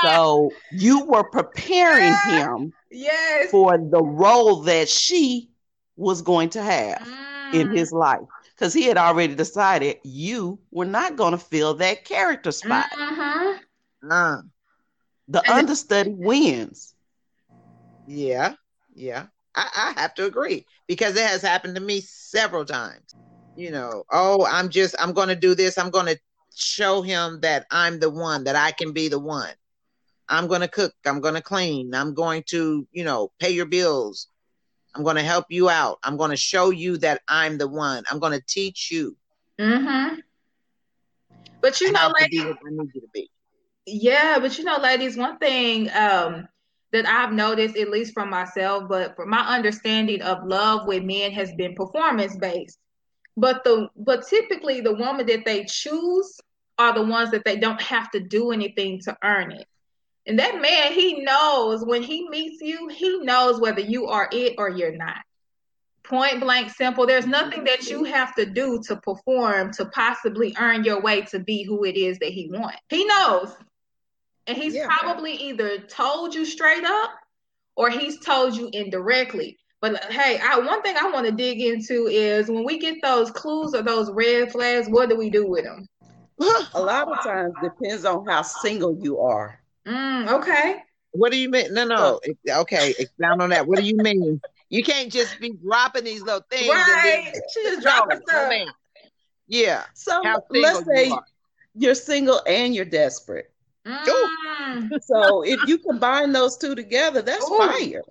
So 0.03 0.51
you 0.71 1.05
were 1.05 1.23
preparing 1.23 2.13
him 2.29 2.73
yes. 2.91 3.49
for 3.51 3.77
the 3.77 4.01
role 4.01 4.61
that 4.61 4.89
she 4.89 5.49
was 5.95 6.21
going 6.21 6.49
to 6.51 6.61
have 6.61 7.01
in 7.53 7.69
Mm. 7.69 7.77
his 7.77 7.91
life. 7.91 8.21
Because 8.55 8.73
he 8.73 8.83
had 8.83 8.97
already 8.97 9.35
decided 9.35 9.97
you 10.03 10.59
were 10.71 10.85
not 10.85 11.15
going 11.15 11.31
to 11.31 11.37
fill 11.37 11.75
that 11.75 12.05
character 12.05 12.51
spot. 12.51 12.87
Mhm. 12.91 13.59
Uh, 14.09 14.41
The 15.27 15.41
And- 15.41 15.59
understudy 15.59 16.11
wins. 16.13 16.93
yeah. 18.05 18.53
Yeah. 18.95 19.27
I, 19.55 19.93
I 19.97 20.01
have 20.01 20.13
to 20.15 20.25
agree 20.25 20.65
because 20.87 21.15
it 21.15 21.25
has 21.27 21.41
happened 21.41 21.75
to 21.75 21.81
me 21.81 22.01
several 22.01 22.65
times. 22.65 23.15
You 23.55 23.71
know, 23.71 24.03
oh, 24.11 24.45
I'm 24.45 24.69
just, 24.69 24.95
I'm 24.99 25.13
going 25.13 25.29
to 25.29 25.35
do 25.35 25.55
this. 25.55 25.77
I'm 25.77 25.89
going 25.89 26.05
to 26.05 26.19
show 26.55 27.01
him 27.01 27.39
that 27.41 27.65
I'm 27.71 27.99
the 27.99 28.09
one, 28.09 28.43
that 28.45 28.55
I 28.55 28.71
can 28.71 28.91
be 28.93 29.07
the 29.07 29.19
one. 29.19 29.49
I'm 30.29 30.47
going 30.47 30.61
to 30.61 30.67
cook. 30.67 30.93
I'm 31.05 31.21
going 31.21 31.35
to 31.35 31.41
clean. 31.41 31.93
I'm 31.93 32.13
going 32.13 32.43
to, 32.47 32.87
you 32.91 33.03
know, 33.03 33.31
pay 33.39 33.51
your 33.51 33.65
bills. 33.65 34.27
I'm 34.95 35.03
going 35.03 35.15
to 35.15 35.23
help 35.23 35.45
you 35.49 35.69
out. 35.69 35.99
I'm 36.03 36.17
going 36.17 36.31
to 36.31 36.37
show 36.37 36.71
you 36.71 36.97
that 36.97 37.21
I'm 37.27 37.57
the 37.57 37.67
one. 37.67 38.03
I'm 38.09 38.19
going 38.19 38.33
to 38.33 38.43
teach 38.45 38.91
you 38.91 39.15
Mm-hmm. 39.59 40.19
But 41.61 41.81
you 41.81 41.91
know, 41.91 42.07
like 42.19 42.23
I 42.23 42.27
need 42.69 42.91
you 42.93 43.01
to 43.01 43.07
be. 43.13 43.29
Yeah, 43.85 44.39
but 44.39 44.57
you 44.57 44.63
know, 44.63 44.77
ladies, 44.77 45.17
one 45.17 45.37
thing 45.39 45.89
um, 45.91 46.47
that 46.91 47.07
I've 47.07 47.33
noticed, 47.33 47.77
at 47.77 47.89
least 47.89 48.13
from 48.13 48.29
myself, 48.29 48.87
but 48.87 49.15
from 49.15 49.29
my 49.29 49.41
understanding 49.55 50.21
of 50.21 50.45
love 50.45 50.87
with 50.87 51.03
men 51.03 51.31
has 51.31 51.51
been 51.53 51.73
performance 51.73 52.35
based. 52.35 52.77
But 53.35 53.63
the 53.63 53.89
but 53.95 54.27
typically 54.27 54.81
the 54.81 54.93
woman 54.93 55.25
that 55.27 55.45
they 55.45 55.65
choose 55.65 56.39
are 56.77 56.93
the 56.93 57.03
ones 57.03 57.31
that 57.31 57.43
they 57.45 57.57
don't 57.57 57.81
have 57.81 58.11
to 58.11 58.19
do 58.19 58.51
anything 58.51 58.99
to 59.01 59.17
earn 59.23 59.51
it. 59.51 59.65
And 60.27 60.37
that 60.39 60.61
man, 60.61 60.91
he 60.91 61.21
knows 61.21 61.85
when 61.85 62.03
he 62.03 62.27
meets 62.27 62.61
you, 62.61 62.89
he 62.89 63.19
knows 63.19 63.61
whether 63.61 63.79
you 63.79 64.07
are 64.07 64.27
it 64.31 64.55
or 64.57 64.69
you're 64.69 64.95
not. 64.95 65.19
Point 66.03 66.41
blank 66.41 66.69
simple. 66.69 67.07
There's 67.07 67.25
nothing 67.25 67.63
that 67.63 67.89
you 67.89 68.03
have 68.03 68.35
to 68.35 68.45
do 68.45 68.81
to 68.87 68.97
perform 68.97 69.71
to 69.73 69.85
possibly 69.85 70.53
earn 70.59 70.83
your 70.83 71.01
way 71.01 71.21
to 71.23 71.39
be 71.39 71.63
who 71.63 71.85
it 71.85 71.95
is 71.95 72.19
that 72.19 72.29
he 72.29 72.49
wants. 72.51 72.77
He 72.89 73.05
knows. 73.05 73.55
And 74.47 74.57
he's 74.57 74.75
Yeah. 74.75 74.87
probably 74.87 75.33
either 75.33 75.79
told 75.79 76.35
you 76.35 76.45
straight 76.45 76.83
up 76.83 77.11
or 77.77 77.89
he's 77.89 78.19
told 78.19 78.55
you 78.55 78.69
indirectly. 78.73 79.57
But 79.79 80.03
hey, 80.05 80.39
I, 80.43 80.59
one 80.59 80.81
thing 80.81 80.95
I 80.97 81.09
want 81.09 81.25
to 81.25 81.31
dig 81.31 81.61
into 81.61 82.07
is 82.07 82.49
when 82.49 82.65
we 82.65 82.79
get 82.79 82.95
those 83.01 83.31
clues 83.31 83.73
or 83.73 83.81
those 83.81 84.11
red 84.11 84.51
flags, 84.51 84.89
what 84.89 85.07
do 85.09 85.15
we 85.15 85.29
do 85.29 85.47
with 85.47 85.63
them? 85.63 85.85
A 86.73 86.81
lot 86.81 87.09
of 87.09 87.23
times 87.23 87.53
depends 87.63 88.03
on 88.03 88.25
how 88.25 88.41
single 88.41 88.97
you 89.01 89.19
are. 89.19 89.61
Mm, 89.87 90.31
okay. 90.39 90.83
What 91.11 91.31
do 91.31 91.37
you 91.37 91.49
mean? 91.49 91.73
No, 91.73 91.85
no. 91.85 92.19
Okay, 92.47 92.93
expound 92.99 93.41
on 93.41 93.49
that. 93.49 93.65
What 93.65 93.79
do 93.79 93.85
you 93.85 93.97
mean? 93.97 94.41
You 94.69 94.83
can't 94.83 95.11
just 95.11 95.39
be 95.39 95.53
dropping 95.63 96.03
these 96.03 96.21
little 96.21 96.45
things. 96.49 96.69
Right. 96.69 97.33
She 97.53 97.63
just 97.63 97.81
dropping 97.81 98.19
no, 98.27 98.33
stuff. 98.33 98.53
Yeah. 99.47 99.83
So 99.93 100.21
let's 100.49 100.85
say 100.85 101.07
you 101.07 101.13
are. 101.13 101.25
you're 101.75 101.95
single 101.95 102.41
and 102.45 102.75
you're 102.75 102.85
desperate. 102.85 103.51
Mm. 103.85 104.89
So 105.01 105.43
if 105.43 105.65
you 105.67 105.77
combine 105.77 106.33
those 106.33 106.57
two 106.57 106.75
together, 106.75 107.21
that's 107.21 107.49
Ooh. 107.49 107.57
fire. 107.57 108.03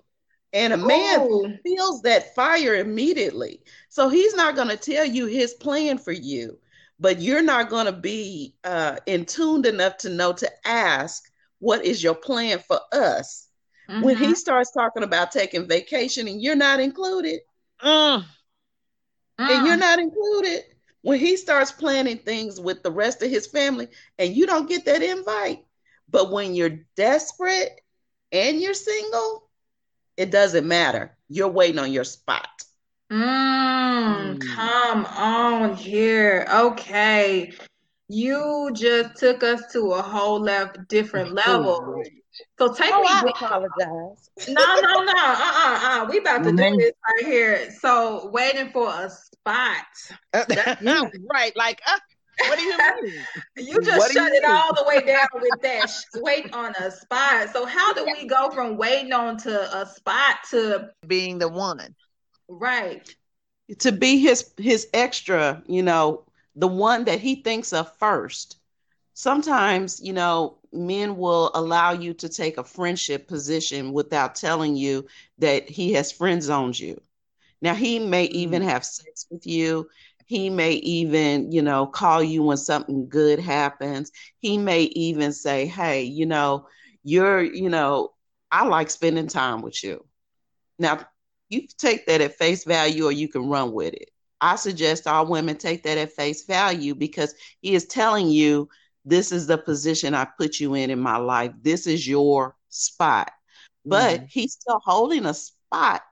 And 0.53 0.73
a 0.73 0.77
man 0.79 1.21
Ooh. 1.21 1.59
feels 1.63 2.01
that 2.03 2.35
fire 2.35 2.77
immediately. 2.77 3.61
So 3.91 4.09
he's 4.09 4.35
not 4.35 4.57
going 4.57 4.69
to 4.69 4.77
tell 4.77 5.05
you 5.05 5.27
his 5.27 5.53
plan 5.55 5.99
for 5.99 6.13
you, 6.13 6.59
but 6.99 7.21
you're 7.21 7.43
not 7.43 7.69
going 7.69 7.87
to 7.87 7.93
be 7.93 8.55
uh, 8.65 8.97
in 9.05 9.27
tuned 9.27 9.67
enough 9.67 9.99
to 9.99 10.09
know 10.09 10.33
to 10.33 10.51
ask, 10.67 11.31
what 11.67 11.85
is 11.85 12.03
your 12.03 12.15
plan 12.15 12.59
for 12.61 12.81
us? 12.93 13.49
When 13.99 14.17
Mhm. 14.17 14.19
he 14.19 14.35
starts 14.35 14.71
talking 14.73 15.03
about 15.03 15.33
taking 15.33 15.69
vacation 15.69 16.29
and 16.29 16.41
you're 16.43 16.57
not 16.57 16.81
included, 16.81 17.41
Mm. 17.83 18.25
and 19.49 19.65
you're 19.65 19.77
Mm. 19.77 19.81
not 19.81 19.99
included, 19.99 20.65
when 21.03 21.19
he 21.19 21.37
starts 21.37 21.73
planning 21.73 22.19
things 22.19 22.61
with 22.61 22.83
the 22.83 22.91
rest 22.91 23.23
of 23.23 23.31
his 23.31 23.47
family 23.47 23.89
and 24.19 24.35
you 24.35 24.47
don't 24.47 24.69
get 24.69 24.85
that 24.87 25.03
invite, 25.03 25.65
but 26.09 26.31
when 26.31 26.55
you're 26.55 26.79
desperate 26.97 27.81
and 28.33 28.61
you're 28.61 28.75
single, 28.75 29.49
it 30.17 30.31
doesn't 30.31 30.67
matter. 30.67 31.17
You're 31.29 31.49
waiting 31.49 31.79
on 31.79 31.93
your 31.93 32.05
spot. 32.05 32.49
Mm, 33.11 34.39
Mm. 34.41 34.41
come 34.41 35.05
on 35.07 35.77
here. 35.77 36.47
Okay. 36.53 37.53
You 38.09 38.71
just 38.75 39.17
took 39.17 39.43
us 39.43 39.63
to 39.73 39.93
a 39.93 40.03
whole 40.03 40.41
left 40.41 40.89
different 40.89 41.33
level. 41.33 42.03
So 42.59 42.73
take 42.73 42.91
Oh, 42.93 43.03
me 43.03 43.09
I 43.09 43.25
apologize. 43.29 44.31
No, 44.49 44.63
no, 44.65 45.05
no. 45.05 45.13
Uh, 45.17 45.53
uh, 45.55 45.79
uh. 45.83 46.07
We 46.09 46.19
about 46.19 46.45
to 46.45 46.53
do 46.53 46.57
this 46.57 46.93
right 47.09 47.25
here. 47.27 47.71
So 47.81 48.31
waiting 48.31 48.71
for 48.71 48.89
a 48.89 49.11
spot. 49.11 49.85
right. 50.35 51.57
Like, 51.57 51.81
uh, 51.87 51.99
what 52.47 52.59
do 52.59 52.65
you 52.65 52.79
mean? 53.03 53.27
You 53.57 53.83
just 53.83 53.99
What 53.99 54.13
shut 54.13 54.29
you 54.33 54.37
it 54.37 54.45
mean? 54.47 54.57
all 54.57 54.75
the 54.75 54.85
way 54.87 55.01
down 55.05 55.27
with 55.41 55.63
that. 55.63 55.89
sh- 55.91 56.05
Waiting 56.17 56.53
on 56.53 56.75
a 56.77 56.91
spot. 56.91 57.51
So 57.53 57.65
how 57.67 57.93
do 57.95 58.05
we 58.05 58.27
go 58.29 58.51
from 58.51 58.77
waiting 58.77 59.13
on 59.13 59.37
to 59.39 59.77
a 59.79 59.87
spot 59.87 60.37
to 60.51 60.91
Being 61.07 61.39
the 61.39 61.49
one. 61.49 61.95
right? 62.49 63.09
To 63.81 63.91
be 63.91 64.19
his 64.19 64.53
his 64.59 64.87
extra, 64.95 65.63
you 65.67 65.83
know, 65.83 66.26
the 66.57 66.67
one 66.67 67.05
that 67.05 67.21
he 67.21 67.37
thinks 67.37 67.73
of 67.73 67.97
first. 67.99 68.59
Sometimes, 69.13 70.01
you 70.03 70.13
know, 70.13 70.59
men 70.73 71.17
will 71.17 71.51
allow 71.55 71.93
you 71.93 72.13
to 72.15 72.29
take 72.29 72.59
a 72.59 72.65
friendship 72.65 73.29
position 73.29 73.93
without 73.93 74.35
telling 74.35 74.77
you 74.77 75.07
that 75.39 75.69
he 75.69 75.93
has 75.95 76.13
friend 76.13 76.43
zoned 76.43 76.79
you. 76.79 77.01
Now, 77.63 77.75
he 77.75 77.99
may 77.99 78.27
mm. 78.27 78.33
even 78.33 78.63
have 78.63 78.85
sex 78.85 79.27
with 79.31 79.47
you. 79.47 79.89
He 80.27 80.51
may 80.51 80.73
even, 80.73 81.53
you 81.53 81.63
know, 81.63 81.87
call 81.87 82.23
you 82.23 82.43
when 82.43 82.57
something 82.57 83.09
good 83.09 83.39
happens. 83.39 84.11
He 84.39 84.59
may 84.59 84.83
even 84.83 85.33
say, 85.33 85.67
hey, 85.67 86.03
you 86.03 86.27
know, 86.27 86.67
you're, 87.05 87.43
you 87.43 87.71
know, 87.71 88.13
I 88.51 88.67
like 88.67 88.91
spending 88.91 89.29
time 89.29 89.63
with 89.63 89.83
you. 89.85 90.05
Now, 90.79 91.01
you 91.49 91.61
can 91.61 91.71
take 91.79 92.07
that 92.07 92.21
at 92.21 92.37
face 92.37 92.65
value 92.65 93.07
or 93.07 93.13
you 93.13 93.29
can 93.29 93.49
run 93.49 93.73
with 93.73 93.95
it. 93.95 94.11
I 94.41 94.57
suggest 94.57 95.07
all 95.07 95.27
women 95.27 95.57
take 95.57 95.83
that 95.85 95.99
at 95.99 96.13
face 96.13 96.45
value 96.45 96.95
because 96.95 97.35
he 97.61 97.75
is 97.75 97.87
telling 97.87 98.29
you 98.29 98.69
this 99.05 99.33
is 99.33 99.47
the 99.47 99.59
position 99.59 100.15
I 100.15 100.27
put 100.39 100.61
you 100.61 100.75
in 100.75 100.91
in 100.91 101.01
my 101.01 101.17
life. 101.17 101.53
This 101.63 101.87
is 101.87 102.07
your 102.07 102.57
spot. 102.69 103.31
But 103.85 104.21
Mhm. 104.21 104.29
he's 104.29 104.53
still 104.55 104.81
holding 104.85 105.27
a 105.27 105.35
spot 105.35 106.03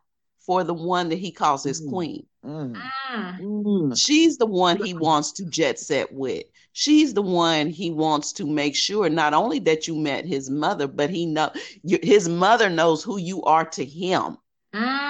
for 0.47 0.63
the 0.65 0.75
one 0.75 1.09
that 1.09 1.19
he 1.19 1.33
calls 1.33 1.65
his 1.65 1.81
queen. 1.81 2.27
Mm. 2.45 2.81
Mm. 3.15 3.41
Mm. 3.41 3.99
She's 3.99 4.37
the 4.39 4.47
one 4.47 4.77
he 4.77 4.95
wants 4.95 5.33
to 5.33 5.45
jet 5.47 5.79
set 5.79 6.13
with. 6.13 6.45
She's 6.73 7.15
the 7.15 7.23
one 7.23 7.69
he 7.69 7.91
wants 7.91 8.33
to 8.35 8.47
make 8.47 8.75
sure 8.77 9.09
not 9.09 9.35
only 9.35 9.59
that 9.61 9.87
you 9.87 9.95
met 9.95 10.25
his 10.25 10.51
mother, 10.51 10.87
but 10.87 11.11
he 11.11 11.27
know 11.27 11.51
his 11.85 12.29
mother 12.29 12.69
knows 12.69 13.03
who 13.03 13.17
you 13.17 13.43
are 13.45 13.65
to 13.71 13.85
him. 13.85 14.39
Mm, 14.75 15.04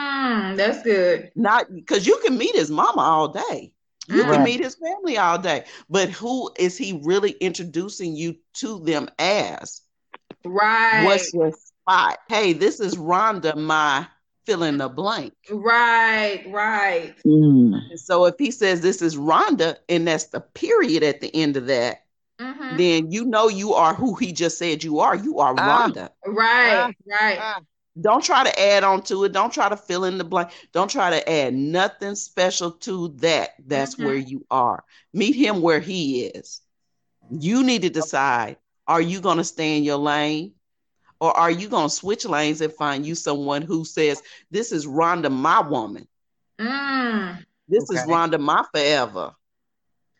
that's 0.57 0.83
good. 0.83 1.31
Not 1.37 1.73
because 1.75 2.07
you 2.07 2.19
can 2.25 2.37
meet 2.39 2.55
his 2.55 2.71
mama 2.71 3.01
all 3.01 3.29
day. 3.29 3.73
You 4.09 4.25
Right. 4.25 4.35
can 4.35 4.45
meet 4.45 4.61
his 4.61 4.75
family 4.77 5.17
all 5.17 5.39
day, 5.39 5.65
but 5.89 6.11
who 6.11 6.51
is 6.59 6.77
he 6.77 7.01
really 7.05 7.33
introducing 7.33 8.15
you 8.17 8.37
to 8.55 8.81
them 8.81 9.09
as? 9.19 9.83
Right. 10.45 11.05
What's 11.05 11.33
your 11.33 11.53
spot? 11.53 12.19
Hey, 12.29 12.53
this 12.53 12.81
is 12.81 12.97
Rhonda, 12.97 13.57
my 13.57 14.07
fill 14.45 14.63
in 14.63 14.77
the 14.77 14.89
blank. 14.89 15.33
Right, 15.51 16.45
right. 16.49 17.15
Mm. 17.27 17.99
So 17.99 18.27
if 18.27 18.35
he 18.39 18.51
says 18.51 18.81
this 18.81 19.01
is 19.01 19.17
Rhonda, 19.17 19.77
and 19.89 20.07
that's 20.07 20.27
the 20.27 20.41
period 20.41 21.03
at 21.03 21.21
the 21.21 21.35
end 21.35 21.57
of 21.57 21.67
that, 21.67 22.03
hmm 22.39 22.77
then 22.77 23.11
you 23.11 23.25
know 23.25 23.49
you 23.49 23.75
are 23.75 23.95
who 23.95 24.15
he 24.17 24.33
just 24.33 24.59
said 24.59 24.83
you 24.85 24.99
are. 25.01 25.15
You 25.15 25.39
are 25.39 25.55
Ah. 25.57 25.89
Rhonda. 25.89 26.09
Right, 26.27 26.95
right. 27.07 27.39
Ah. 27.41 27.61
Don't 28.01 28.25
try 28.25 28.45
to 28.45 28.61
add 28.61 28.83
on 28.85 29.03
to 29.03 29.25
it. 29.25 29.33
Don't 29.33 29.53
try 29.53 29.69
to 29.69 29.77
fill 29.77 30.05
in 30.05 30.19
the 30.19 30.25
blank. 30.25 30.51
Don't 30.73 30.91
try 30.91 31.11
to 31.11 31.31
add 31.31 31.55
nothing 31.55 32.15
special 32.17 32.73
to 32.73 33.09
that. 33.19 33.51
That's 33.65 33.95
Mhm. 33.95 34.05
where 34.05 34.17
you 34.17 34.45
are. 34.51 34.85
Meet 35.13 35.37
him 35.37 35.61
where 35.63 35.81
he 35.81 36.25
is. 36.27 36.61
You 37.31 37.63
need 37.63 37.83
to 37.83 37.91
decide 37.91 38.57
are 38.87 39.01
you 39.01 39.21
going 39.21 39.39
to 39.39 39.45
stay 39.45 39.79
in 39.79 39.85
your 39.85 39.97
lane? 39.97 40.53
Or 41.21 41.35
are 41.35 41.51
you 41.51 41.69
going 41.69 41.89
to 41.89 41.95
switch 41.95 42.27
lanes 42.27 42.61
and 42.61 42.73
find 42.73 43.07
you 43.07 43.15
someone 43.15 43.63
who 43.63 43.85
says, 43.85 44.23
This 44.51 44.73
is 44.73 44.87
Rhonda, 44.87 45.33
my 45.33 45.61
woman? 45.61 46.07
Mm. 46.59 47.45
This 47.69 47.89
is 47.91 48.03
Rhonda, 48.03 48.39
my 48.41 48.65
forever. 48.73 49.35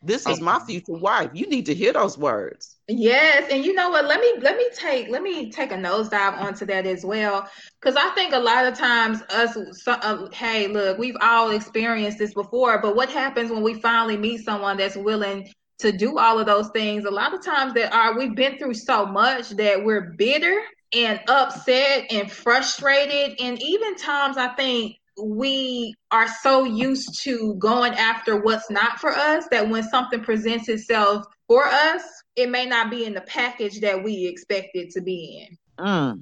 This 0.05 0.27
is 0.27 0.41
my 0.41 0.59
future 0.61 0.93
wife. 0.93 1.31
You 1.33 1.47
need 1.49 1.67
to 1.67 1.75
hear 1.75 1.93
those 1.93 2.19
words. 2.19 2.77
Yes, 2.89 3.51
and 3.51 3.65
you 3.65 3.73
know 3.73 3.89
what? 3.89 4.05
Let 4.05 4.21
me 4.21 4.35
let 4.41 4.57
me 4.57 4.67
take 4.77 5.09
let 5.09 5.23
me 5.23 5.51
take 5.51 5.73
a 5.73 5.77
nosedive 5.77 6.39
onto 6.39 6.67
that 6.67 6.87
as 6.87 7.05
well, 7.05 7.49
because 7.81 7.97
I 7.97 8.11
think 8.11 8.35
a 8.35 8.39
lot 8.39 8.67
of 8.67 8.77
times 8.77 9.23
us, 9.31 9.57
so, 9.83 9.93
uh, 9.93 10.29
hey, 10.33 10.67
look, 10.67 10.99
we've 10.99 11.17
all 11.23 11.51
experienced 11.51 12.19
this 12.19 12.35
before, 12.35 12.83
but 12.83 12.95
what 12.95 13.09
happens 13.09 13.51
when 13.51 13.63
we 13.63 13.81
finally 13.81 14.19
meet 14.19 14.45
someone 14.45 14.77
that's 14.77 14.97
willing 14.97 15.49
to 15.79 15.93
do 15.93 16.19
all 16.19 16.39
of 16.39 16.47
those 16.47 16.69
things? 16.71 17.07
A 17.07 17.11
lot 17.11 17.33
of 17.33 17.43
times 17.43 17.73
that 17.75 17.95
are 17.95 18.19
we've 18.19 18.35
been 18.35 18.59
through 18.59 18.75
so 18.75 19.07
much 19.07 19.49
that 19.51 19.83
we're 19.83 20.15
bitter 20.19 20.61
and 20.93 21.21
upset 21.29 22.13
and 22.13 22.31
frustrated, 22.31 23.41
and 23.41 23.61
even 23.63 23.97
times 23.97 24.37
I 24.37 24.49
think 24.49 24.97
we 25.21 25.95
are 26.11 26.29
so 26.29 26.65
used 26.65 27.23
to 27.23 27.55
going 27.57 27.93
after 27.95 28.41
what's 28.41 28.71
not 28.71 28.99
for 28.99 29.11
us 29.11 29.47
that 29.51 29.69
when 29.69 29.83
something 29.83 30.21
presents 30.23 30.69
itself 30.69 31.25
for 31.47 31.65
us, 31.67 32.03
it 32.37 32.49
may 32.51 32.67
not 32.67 32.91
be 32.91 33.05
in 33.05 33.15
the 33.15 33.21
package 33.23 33.81
that 33.81 34.03
we 34.03 34.27
expect 34.27 34.71
it 34.75 34.91
to 34.91 35.01
be 35.01 35.47
in. 35.49 35.85
Mm. 35.85 36.21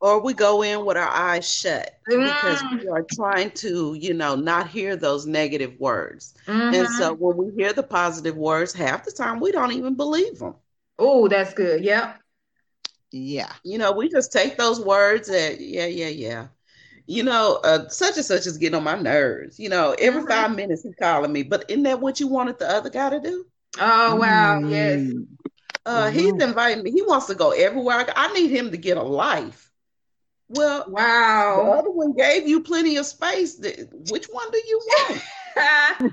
Or 0.00 0.20
we 0.20 0.34
go 0.34 0.62
in 0.62 0.84
with 0.84 0.96
our 0.96 1.08
eyes 1.08 1.48
shut 1.48 1.92
because 2.08 2.60
Mm. 2.60 2.82
we 2.82 2.88
are 2.88 3.06
trying 3.14 3.52
to, 3.52 3.94
you 3.94 4.14
know, 4.14 4.34
not 4.34 4.66
hear 4.68 4.96
those 4.96 5.26
negative 5.26 5.74
words. 5.78 6.34
Mhm. 6.46 6.74
And 6.74 6.88
so 6.88 7.14
when 7.14 7.36
we 7.36 7.52
hear 7.54 7.72
the 7.72 7.84
positive 7.84 8.36
words, 8.36 8.72
half 8.72 9.04
the 9.04 9.12
time 9.12 9.38
we 9.38 9.52
don't 9.52 9.72
even 9.72 9.94
believe 9.94 10.38
them. 10.40 10.54
oh, 10.98 11.26
that's 11.28 11.54
good. 11.54 11.82
Yep. 11.84 12.18
Yeah. 13.10 13.52
You 13.64 13.78
know, 13.78 13.92
we 13.92 14.08
just 14.08 14.32
take 14.32 14.56
those 14.56 14.80
words 14.80 15.28
and 15.28 15.58
yeah, 15.60 15.86
yeah, 15.86 16.08
yeah. 16.08 16.46
You 17.06 17.22
know, 17.24 17.60
uh, 17.64 17.88
such 17.88 18.16
and 18.16 18.24
such 18.24 18.46
is 18.46 18.58
getting 18.58 18.76
on 18.76 18.84
my 18.84 18.96
nerves. 18.98 19.58
You 19.58 19.68
know, 19.68 19.94
every 19.98 20.22
Mhm. 20.22 20.26
five 20.26 20.54
minutes 20.54 20.82
he's 20.82 20.94
calling 21.00 21.32
me, 21.32 21.42
but 21.42 21.64
isn't 21.68 21.82
that 21.84 22.00
what 22.00 22.20
you 22.20 22.28
wanted 22.28 22.58
the 22.58 22.68
other 22.70 22.90
guy 22.90 23.10
to 23.10 23.20
do? 23.20 23.44
Oh 23.78 24.16
wow. 24.16 24.60
Yes. 24.66 25.02
Mm. 25.04 25.26
Uh, 25.84 26.10
he's 26.10 26.32
Mhm. 26.32 26.40
inviting 26.40 26.82
me. 26.84 26.90
He 26.90 27.02
wants 27.02 27.26
to 27.26 27.34
go 27.34 27.50
everywhere. 27.50 27.98
I. 28.16 28.28
I 28.28 28.32
need 28.32 28.50
him 28.50 28.70
to 28.70 28.76
get 28.76 28.96
a 28.96 29.02
life. 29.02 29.70
Well, 30.48 30.86
wow. 30.86 31.54
the 31.54 31.62
Wow. 31.62 31.78
other 31.78 31.90
one 31.90 32.12
gave 32.14 32.46
you 32.48 32.62
plenty 32.62 32.96
of 32.96 33.06
space. 33.06 33.58
Which 33.92 34.26
one 34.26 34.50
do 34.50 34.58
you 34.66 34.80
want? 34.86 35.22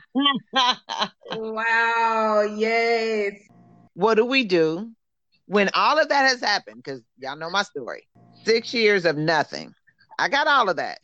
wow. 1.32 2.42
Yes. 2.58 3.48
what 3.94 4.16
do 4.16 4.26
we 4.26 4.44
do 4.44 4.92
when 5.46 5.70
all 5.74 6.00
of 6.00 6.10
that 6.10 6.28
has 6.30 6.42
happened? 6.42 6.78
Because 6.84 7.02
y'all 7.18 7.36
know 7.38 7.50
my 7.50 7.64
story. 7.64 8.08
Six 8.46 8.74
years 8.74 9.06
of 9.06 9.18
nothing. 9.18 9.74
I 10.20 10.30
got 10.30 10.48
all 10.48 10.70
of 10.70 10.78
that. 10.78 11.00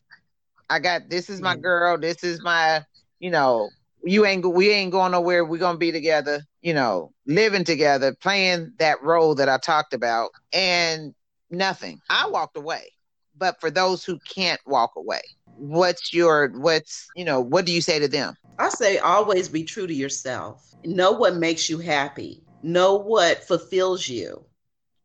I 0.70 0.80
got 0.80 1.10
this 1.10 1.30
is 1.30 1.42
my 1.42 1.56
Mm. 1.56 1.62
girl. 1.62 1.98
This 1.98 2.24
is 2.24 2.42
my, 2.42 2.84
you 3.20 3.32
know, 3.32 3.72
you 4.04 4.26
ain't 4.26 4.46
we 4.46 4.70
ain't 4.72 4.92
going 4.92 5.12
nowhere. 5.12 5.46
We're 5.46 5.60
gonna 5.60 5.78
be 5.78 5.92
together. 5.92 6.42
You 6.62 6.74
know, 6.74 7.14
living 7.28 7.64
together, 7.66 8.16
playing 8.22 8.74
that 8.80 9.02
role 9.04 9.36
that 9.36 9.50
I 9.50 9.58
talked 9.58 9.94
about, 9.94 10.32
and 10.54 11.14
nothing. 11.52 12.02
I 12.10 12.30
walked 12.30 12.58
away. 12.58 12.92
But 13.38 13.60
for 13.62 13.72
those 13.72 14.04
who 14.06 14.20
can't 14.28 14.62
walk 14.66 14.92
away, 14.98 15.22
what's 15.56 16.14
your 16.14 16.50
what's 16.60 17.12
you 17.16 17.26
know 17.26 17.42
what 17.42 17.66
do 17.66 17.72
you 17.74 17.82
say 17.82 18.00
to 18.00 18.08
them? 18.08 18.36
I 18.60 18.70
say 18.70 18.98
always 19.00 19.50
be 19.50 19.64
true 19.64 19.88
to 19.88 19.94
yourself. 19.94 20.76
Know 20.86 21.12
what 21.14 21.36
makes 21.36 21.70
you 21.70 21.80
happy. 21.80 22.46
Know 22.62 22.96
what 22.96 23.44
fulfills 23.44 24.08
you. 24.08 24.46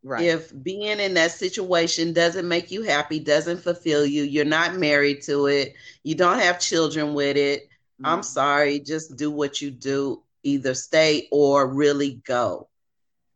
Right. 0.03 0.25
If 0.25 0.53
being 0.63 0.99
in 0.99 1.15
that 1.15 1.33
situation 1.33 2.13
doesn't 2.13 2.49
make 2.49 2.71
you 2.71 2.83
happy, 2.83 3.21
doesn't 3.21 3.63
fulfill 3.63 4.07
you, 4.07 4.23
you're 4.23 4.45
not 4.47 4.77
married 4.77 5.23
to 5.25 5.47
it, 5.47 5.75
you 6.05 6.15
don't 6.15 6.39
have 6.39 6.59
children 6.59 7.13
with 7.15 7.37
it, 7.37 7.69
I'm 8.03 8.23
sorry, 8.23 8.79
just 8.81 9.17
do 9.17 9.31
what 9.31 9.61
you 9.61 9.71
do. 9.71 10.23
Either 10.43 10.73
stay 10.73 11.29
or 11.31 11.67
really 11.67 12.15
go. 12.25 12.69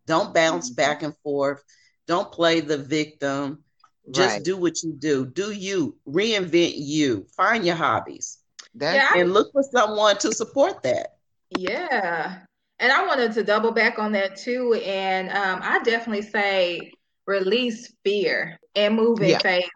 Don't 0.06 0.32
bounce 0.32 0.70
Mhm. 0.70 0.76
back 0.76 1.02
and 1.02 1.14
forth. 1.18 1.62
Don't 2.06 2.32
play 2.32 2.60
the 2.60 2.78
victim. 2.78 3.62
Just 4.10 4.36
Right. 4.36 4.42
do 4.42 4.56
what 4.56 4.82
you 4.82 4.92
do. 4.92 5.26
Do 5.26 5.50
you. 5.50 5.96
Reinvent 6.08 6.74
you. 6.76 7.26
Find 7.36 7.64
your 7.66 7.76
hobbies 7.76 8.38
That's 8.74 9.14
Yeah. 9.14 9.20
and 9.20 9.32
look 9.32 9.52
for 9.52 9.62
someone 9.62 10.16
to 10.18 10.32
support 10.32 10.82
that. 10.82 11.18
Yeah. 11.50 12.38
And 12.78 12.92
I 12.92 13.06
wanted 13.06 13.32
to 13.32 13.44
double 13.44 13.72
back 13.72 13.98
on 13.98 14.12
that 14.12 14.36
too. 14.36 14.74
And 14.84 15.30
um, 15.30 15.60
I 15.62 15.80
definitely 15.82 16.22
say 16.22 16.92
release 17.26 17.92
fear 18.04 18.58
and 18.74 18.96
move 18.96 19.22
in 19.22 19.36
Yeah. 19.36 19.40
faith 19.40 19.70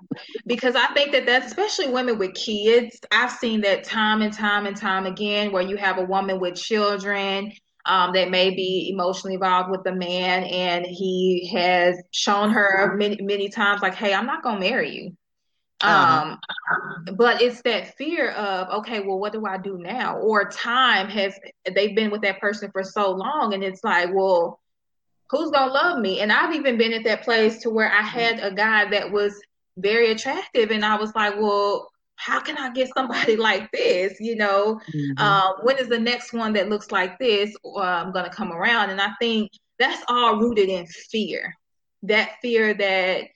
because 0.47 0.75
I 0.77 0.87
think 0.89 1.13
that 1.13 1.27
that's 1.27 1.47
especially 1.47 1.89
women 1.89 2.19
with 2.19 2.35
kids. 2.35 3.01
I've 3.11 3.31
seen 3.33 3.63
that 3.63 3.85
time 3.85 4.23
and 4.23 4.33
time 4.33 4.67
and 4.67 4.77
time 4.77 5.07
again 5.07 5.53
where 5.53 5.63
you 5.63 5.77
have 5.77 5.99
a 5.99 6.05
woman 6.05 6.41
with 6.41 6.57
children 6.57 7.53
um, 7.87 8.13
that 8.15 8.31
may 8.31 8.51
be 8.51 8.91
emotionally 8.93 9.35
involved 9.35 9.71
with 9.71 9.85
the 9.85 9.95
man 9.95 10.45
and 10.45 10.85
he 10.85 11.51
has 11.55 11.97
shown 12.13 12.51
her 12.51 12.97
many, 12.97 13.23
many 13.23 13.49
times 13.49 13.81
like, 13.81 13.95
hey, 13.95 14.13
I'm 14.13 14.27
not 14.27 14.43
going 14.43 14.61
to 14.61 14.69
marry 14.69 14.95
you. 14.95 15.17
Uh-huh. 15.83 16.33
Um, 16.33 17.17
but 17.17 17.41
it's 17.41 17.63
that 17.63 17.97
fear 17.97 18.31
of, 18.33 18.69
okay, 18.81 19.01
well, 19.01 19.19
what 19.19 19.33
do 19.33 19.47
I 19.47 19.59
do 19.59 19.79
now? 19.79 20.19
Or 20.19 20.49
time 20.51 21.09
has, 21.09 21.39
they've 21.75 21.95
been 21.95 22.11
with 22.11 22.23
that 22.23 22.41
person 22.41 22.71
for 22.73 22.83
so 22.83 23.11
long, 23.13 23.55
and 23.55 23.63
it's 23.63 23.85
like, 23.85 24.11
well, 24.13 24.61
who's 25.31 25.51
gonna 25.51 25.73
love 25.73 26.01
me? 26.01 26.21
And 26.21 26.33
I've 26.33 26.55
even 26.55 26.79
been 26.79 26.93
at 26.93 27.05
that 27.05 27.23
place 27.23 27.59
to 27.63 27.71
where 27.71 27.91
I 27.93 28.03
had 28.03 28.41
a 28.41 28.53
guy 28.53 28.91
that 28.91 29.11
was 29.13 29.41
very 29.77 30.11
attractive, 30.11 30.71
and 30.71 30.85
I 30.85 30.97
was 30.97 31.15
like, 31.15 31.37
well, 31.37 31.91
how 32.17 32.41
can 32.41 32.59
I 32.59 32.71
get 32.73 32.91
somebody 32.95 33.37
like 33.49 33.71
this? 33.73 34.19
You 34.21 34.37
know, 34.37 34.81
Mhm. 34.95 35.21
um, 35.21 35.55
when 35.63 35.79
is 35.79 35.89
the 35.89 36.01
next 36.01 36.33
one 36.33 36.53
that 36.55 36.69
looks 36.69 36.91
like 36.91 37.19
this 37.19 37.55
um, 37.77 38.13
going 38.13 38.25
to 38.25 38.35
come 38.35 38.53
around? 38.53 38.91
And 38.91 39.01
I 39.01 39.13
think 39.21 39.53
that's 39.79 40.03
all 40.09 40.37
rooted 40.41 40.69
in 40.69 40.87
fear. 40.87 41.55
That 42.03 42.31
fear 42.43 42.75
that 42.75 43.29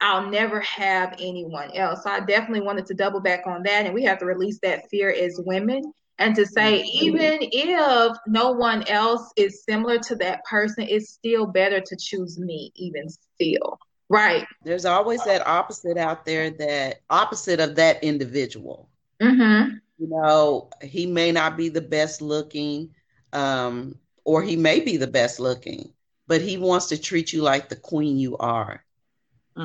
I'll 0.00 0.30
never 0.30 0.60
have 0.60 1.14
anyone 1.18 1.72
else. 1.72 2.04
So 2.04 2.10
I 2.10 2.20
definitely 2.20 2.60
wanted 2.60 2.86
to 2.86 2.94
double 2.94 3.20
back 3.20 3.46
on 3.46 3.62
that. 3.64 3.84
And 3.84 3.94
we 3.94 4.04
have 4.04 4.18
to 4.18 4.26
release 4.26 4.58
that 4.62 4.88
fear 4.90 5.10
as 5.10 5.40
women 5.44 5.82
and 6.18 6.34
to 6.34 6.46
say, 6.46 6.82
even 6.82 7.38
if 7.40 8.16
no 8.26 8.50
one 8.50 8.86
else 8.88 9.32
is 9.36 9.64
similar 9.64 9.98
to 10.00 10.16
that 10.16 10.44
person, 10.44 10.86
it's 10.88 11.10
still 11.10 11.46
better 11.46 11.80
to 11.80 11.96
choose 11.96 12.38
me, 12.38 12.72
even 12.74 13.08
still. 13.08 13.78
Right. 14.08 14.46
There's 14.64 14.84
always 14.84 15.22
that 15.24 15.46
opposite 15.46 15.96
out 15.96 16.24
there 16.24 16.50
that 16.50 17.02
opposite 17.10 17.60
of 17.60 17.76
that 17.76 18.02
individual. 18.02 18.88
Mm-hmm. 19.22 19.74
You 19.98 20.08
know, 20.08 20.70
he 20.82 21.06
may 21.06 21.30
not 21.30 21.56
be 21.56 21.68
the 21.68 21.80
best 21.80 22.22
looking, 22.22 22.94
um, 23.32 23.96
or 24.24 24.42
he 24.42 24.56
may 24.56 24.80
be 24.80 24.96
the 24.96 25.06
best 25.06 25.38
looking, 25.38 25.92
but 26.26 26.40
he 26.40 26.56
wants 26.56 26.86
to 26.86 26.98
treat 26.98 27.32
you 27.32 27.42
like 27.42 27.68
the 27.68 27.76
queen 27.76 28.18
you 28.18 28.36
are. 28.38 28.84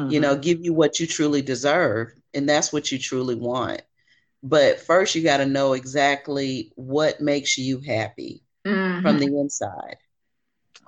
You 0.09 0.19
know, 0.19 0.35
give 0.35 0.59
you 0.61 0.73
what 0.73 0.99
you 0.99 1.07
truly 1.07 1.41
deserve, 1.41 2.13
and 2.33 2.47
that's 2.47 2.71
what 2.73 2.91
you 2.91 2.99
truly 2.99 3.35
want. 3.35 3.81
But 4.43 4.79
first, 4.79 5.15
you 5.15 5.23
got 5.23 5.37
to 5.37 5.45
know 5.45 5.73
exactly 5.73 6.71
what 6.75 7.21
makes 7.21 7.57
you 7.57 7.79
happy 7.79 8.43
Mm-hmm. 8.65 9.01
from 9.01 9.19
the 9.19 9.27
inside. 9.27 9.97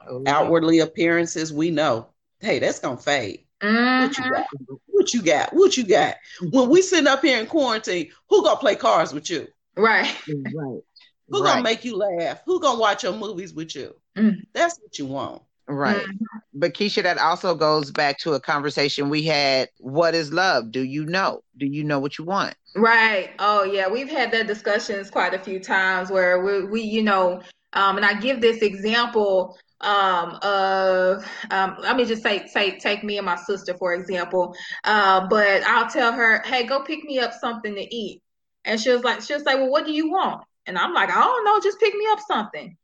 Oh, 0.10 0.22
Outwardly 0.26 0.80
appearances, 0.80 1.54
we 1.54 1.72
know. 1.72 2.08
Hey, 2.40 2.60
that's 2.60 2.80
gonna 2.80 2.98
fade. 2.98 3.46
What 3.62 4.18
you 4.18 4.24
Mhm. 4.24 4.32
got? 4.32 4.46
What 4.88 5.14
you 5.14 5.22
got? 5.22 5.54
What 5.54 5.78
you 5.78 5.84
got? 5.86 6.16
When 6.52 6.70
we 6.70 6.82
sitting 6.82 7.08
up 7.08 7.22
here 7.22 7.40
in 7.40 7.48
quarantine, 7.48 8.12
who 8.30 8.44
gonna 8.44 8.60
play 8.60 8.76
cards 8.76 9.14
with 9.14 9.30
you? 9.30 9.48
Right. 9.76 10.08
Right. 10.28 10.82
Who 11.30 11.44
right. 11.44 11.50
gonna 11.50 11.64
make 11.64 11.84
you 11.86 11.98
laugh? 11.98 12.42
Who 12.46 12.60
gonna 12.60 12.80
watch 12.80 13.04
your 13.04 13.14
movies 13.14 13.54
with 13.54 13.76
you? 13.76 13.96
Mm. 14.18 14.46
That's 14.54 14.80
what 14.80 14.98
you 15.00 15.06
want. 15.06 15.42
Right. 15.68 16.06
Mhm. 16.06 16.26
But 16.54 16.74
Keisha, 16.74 17.04
that 17.04 17.18
also 17.18 17.56
goes 17.56 17.92
back 17.92 18.20
to 18.20 18.34
a 18.34 18.40
conversation 18.40 19.10
we 19.10 19.24
had. 19.24 19.70
What 19.80 20.16
is 20.16 20.32
love? 20.32 20.72
Do 20.72 20.84
you 20.84 21.06
know? 21.06 21.44
Do 21.58 21.66
you 21.66 21.84
know 21.84 22.00
what 22.00 22.18
you 22.18 22.26
want? 22.26 22.56
Right. 22.76 23.32
Oh, 23.40 23.64
yeah. 23.64 23.88
We've 23.88 24.10
had 24.10 24.32
that 24.32 24.48
discussions 24.48 25.10
quite 25.10 25.34
a 25.34 25.40
few 25.40 25.60
times 25.60 26.12
where 26.12 26.44
we, 26.44 26.66
we 26.66 26.82
you 26.82 27.04
know, 27.04 27.42
um, 27.74 27.98
and 27.98 28.06
I 28.06 28.14
give 28.14 28.42
this 28.42 28.62
example 28.62 29.58
um, 29.82 30.38
of, 30.42 31.26
um, 31.52 31.78
let 31.80 31.96
me 31.96 32.06
just 32.06 32.24
say, 32.24 32.48
say, 32.48 32.78
take 32.78 33.04
me 33.04 33.18
and 33.18 33.26
my 33.26 33.36
sister, 33.36 33.76
for 33.78 33.94
example. 33.94 34.56
Uh, 34.84 35.28
but 35.28 35.64
I'll 35.64 35.90
tell 35.90 36.12
her, 36.12 36.42
hey, 36.46 36.66
go 36.66 36.84
pick 36.84 37.04
me 37.04 37.20
up 37.20 37.34
something 37.34 37.76
to 37.76 37.96
eat. 37.96 38.22
And 38.66 38.80
she 38.80 38.90
was 38.90 39.04
like, 39.04 39.22
she'll 39.22 39.40
say, 39.40 39.56
well, 39.56 39.70
what 39.70 39.86
do 39.86 39.92
you 39.92 40.10
want? 40.10 40.44
And 40.66 40.78
I'm 40.78 40.94
like, 40.94 41.10
I 41.10 41.20
don't 41.20 41.46
know, 41.46 41.60
just 41.62 41.80
pick 41.80 41.94
me 41.94 42.06
up 42.10 42.20
something. 42.28 42.78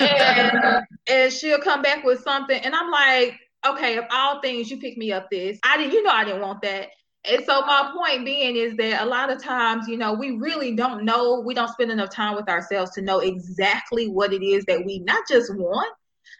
And, 0.00 0.86
and 1.08 1.32
she'll 1.32 1.60
come 1.60 1.82
back 1.82 2.04
with 2.04 2.20
something. 2.22 2.58
And 2.58 2.74
I'm 2.74 2.90
like, 2.90 3.38
okay, 3.66 3.96
of 3.98 4.04
all 4.10 4.40
things, 4.40 4.70
you 4.70 4.78
pick 4.78 4.96
me 4.96 5.12
up 5.12 5.30
this. 5.30 5.58
I 5.64 5.76
didn't, 5.76 5.92
you 5.92 6.02
know, 6.02 6.10
I 6.10 6.24
didn't 6.24 6.42
want 6.42 6.62
that. 6.62 6.88
And 7.24 7.44
so 7.44 7.60
my 7.62 7.92
point 7.96 8.24
being 8.24 8.56
is 8.56 8.76
that 8.76 9.02
a 9.02 9.06
lot 9.06 9.32
of 9.32 9.42
times, 9.42 9.88
you 9.88 9.96
know, 9.96 10.12
we 10.12 10.32
really 10.32 10.76
don't 10.76 11.04
know, 11.04 11.40
we 11.40 11.54
don't 11.54 11.68
spend 11.68 11.90
enough 11.90 12.10
time 12.10 12.36
with 12.36 12.48
ourselves 12.48 12.92
to 12.92 13.02
know 13.02 13.18
exactly 13.18 14.08
what 14.08 14.32
it 14.32 14.42
is 14.42 14.64
that 14.66 14.84
we 14.84 15.00
not 15.00 15.24
just 15.28 15.54
want, 15.54 15.92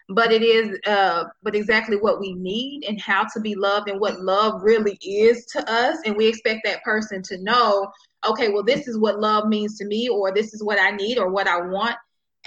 but 0.09 0.31
it 0.31 0.41
is 0.41 0.77
uh 0.87 1.25
but 1.43 1.55
exactly 1.55 1.97
what 1.97 2.19
we 2.19 2.33
need 2.33 2.85
and 2.87 2.99
how 2.99 3.25
to 3.33 3.39
be 3.41 3.55
loved 3.55 3.89
and 3.89 3.99
what 3.99 4.19
love 4.21 4.61
really 4.63 4.97
is 5.01 5.45
to 5.45 5.71
us 5.71 5.97
and 6.05 6.15
we 6.15 6.27
expect 6.27 6.61
that 6.63 6.83
person 6.83 7.21
to 7.21 7.37
know 7.43 7.89
okay 8.27 8.49
well 8.49 8.63
this 8.63 8.87
is 8.87 8.97
what 8.97 9.19
love 9.19 9.47
means 9.47 9.77
to 9.77 9.85
me 9.85 10.07
or 10.07 10.33
this 10.33 10.53
is 10.53 10.63
what 10.63 10.79
i 10.79 10.91
need 10.91 11.17
or 11.17 11.29
what 11.29 11.47
i 11.47 11.59
want 11.59 11.95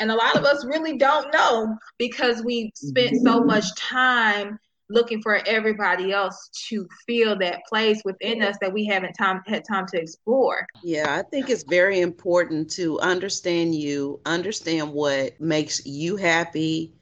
and 0.00 0.10
a 0.10 0.14
lot 0.14 0.36
of 0.36 0.44
us 0.44 0.64
really 0.64 0.96
don't 0.96 1.32
know 1.32 1.76
because 1.98 2.42
we 2.42 2.72
spent 2.74 3.16
so 3.22 3.38
mm-hmm. 3.38 3.46
much 3.46 3.74
time 3.76 4.58
looking 4.88 5.22
for 5.22 5.40
everybody 5.46 6.12
else 6.12 6.50
to 6.68 6.86
feel 7.06 7.38
that 7.38 7.60
place 7.68 8.02
within 8.04 8.42
us 8.42 8.56
that 8.60 8.72
we 8.72 8.84
haven't 8.84 9.12
time 9.12 9.40
had 9.46 9.64
time 9.64 9.86
to 9.86 10.00
explore. 10.00 10.66
Yeah, 10.82 11.14
I 11.14 11.22
think 11.22 11.48
it's 11.48 11.62
very 11.62 12.00
important 12.00 12.70
to 12.72 12.98
understand 13.00 13.74
you, 13.74 14.20
understand 14.26 14.92
what 14.92 15.40
makes 15.40 15.86
you 15.86 16.16
happy, 16.16 16.92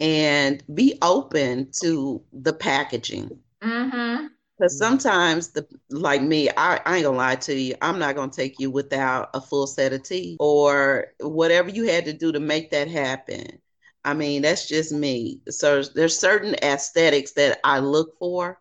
and 0.00 0.62
be 0.74 0.98
open 1.02 1.70
to 1.82 2.22
the 2.32 2.52
packaging. 2.52 3.38
Mm-hmm. 3.62 4.26
Because 4.58 4.78
sometimes, 4.78 5.48
the 5.48 5.66
like 5.90 6.22
me, 6.22 6.48
I, 6.56 6.80
I 6.84 6.96
ain't 6.96 7.04
gonna 7.04 7.16
lie 7.16 7.36
to 7.36 7.54
you. 7.54 7.74
I'm 7.82 7.98
not 7.98 8.16
gonna 8.16 8.32
take 8.32 8.58
you 8.58 8.70
without 8.70 9.30
a 9.34 9.40
full 9.40 9.66
set 9.66 9.92
of 9.92 10.02
tea 10.02 10.36
or 10.40 11.08
whatever 11.20 11.68
you 11.68 11.84
had 11.84 12.06
to 12.06 12.12
do 12.12 12.32
to 12.32 12.40
make 12.40 12.70
that 12.70 12.88
happen. 12.88 13.58
I 14.04 14.14
mean, 14.14 14.42
that's 14.42 14.68
just 14.68 14.92
me. 14.92 15.40
So 15.48 15.82
there's 15.82 16.18
certain 16.18 16.54
aesthetics 16.62 17.32
that 17.32 17.58
I 17.64 17.80
look 17.80 18.16
for, 18.18 18.60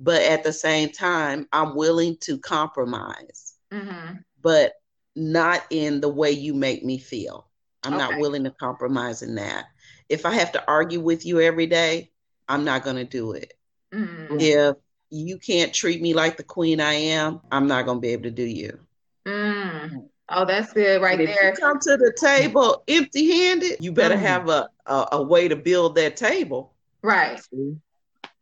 but 0.00 0.22
at 0.22 0.42
the 0.42 0.52
same 0.52 0.88
time, 0.88 1.46
I'm 1.52 1.76
willing 1.76 2.16
to 2.22 2.38
compromise, 2.38 3.54
mm-hmm. 3.70 4.14
but 4.42 4.72
not 5.14 5.64
in 5.70 6.00
the 6.00 6.08
way 6.08 6.30
you 6.30 6.54
make 6.54 6.84
me 6.84 6.98
feel. 6.98 7.48
I'm 7.84 7.94
okay. 7.94 8.02
not 8.02 8.18
willing 8.18 8.44
to 8.44 8.50
compromise 8.50 9.22
in 9.22 9.34
that. 9.36 9.66
If 10.08 10.24
I 10.24 10.32
have 10.34 10.52
to 10.52 10.64
argue 10.66 11.00
with 11.00 11.26
you 11.26 11.40
every 11.40 11.66
day, 11.66 12.10
I'm 12.48 12.64
not 12.64 12.82
going 12.82 12.96
to 12.96 13.04
do 13.04 13.32
it. 13.32 13.52
Mm-hmm. 13.92 14.36
If 14.40 14.76
you 15.10 15.38
can't 15.38 15.72
treat 15.72 16.00
me 16.02 16.14
like 16.14 16.36
the 16.36 16.44
queen 16.44 16.80
I 16.80 16.94
am, 16.94 17.40
I'm 17.50 17.66
not 17.66 17.86
going 17.86 17.98
to 17.98 18.00
be 18.02 18.08
able 18.08 18.24
to 18.24 18.30
do 18.30 18.44
you. 18.44 18.78
Mm. 19.26 20.08
Oh, 20.30 20.44
that's 20.44 20.72
good 20.72 21.00
right 21.00 21.20
if 21.20 21.34
there. 21.34 21.50
You 21.50 21.56
come 21.56 21.78
to 21.80 21.96
the 21.96 22.14
table 22.18 22.82
empty 22.88 23.30
handed, 23.30 23.78
you 23.80 23.92
better 23.92 24.14
mm. 24.14 24.20
have 24.20 24.48
a, 24.48 24.68
a, 24.86 25.08
a, 25.12 25.22
way 25.22 25.48
to 25.48 25.56
build 25.56 25.94
that 25.94 26.16
table. 26.16 26.74
Right. 27.02 27.40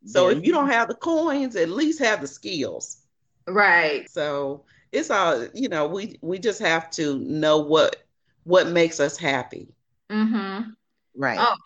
So 0.05 0.29
yeah. 0.29 0.37
if 0.37 0.45
you 0.45 0.53
don't 0.53 0.69
have 0.69 0.89
the 0.89 0.95
coins, 0.95 1.55
at 1.55 1.69
least 1.69 2.01
have 2.01 2.21
the 2.21 2.27
skills. 2.27 3.03
Right. 3.47 4.11
So 4.11 4.65
it's 4.91 5.11
all 5.11 5.47
you 5.55 5.69
know, 5.69 5.87
we 5.87 6.19
we 6.23 6.39
just 6.39 6.61
have 6.61 6.91
to 6.93 7.19
know 7.19 7.59
what 7.59 8.05
what 8.45 8.69
makes 8.69 8.99
us 8.99 9.17
happy. 9.17 9.69
Mm-hmm. 10.11 10.71
Right. 11.17 11.39
Oh, 11.41 11.57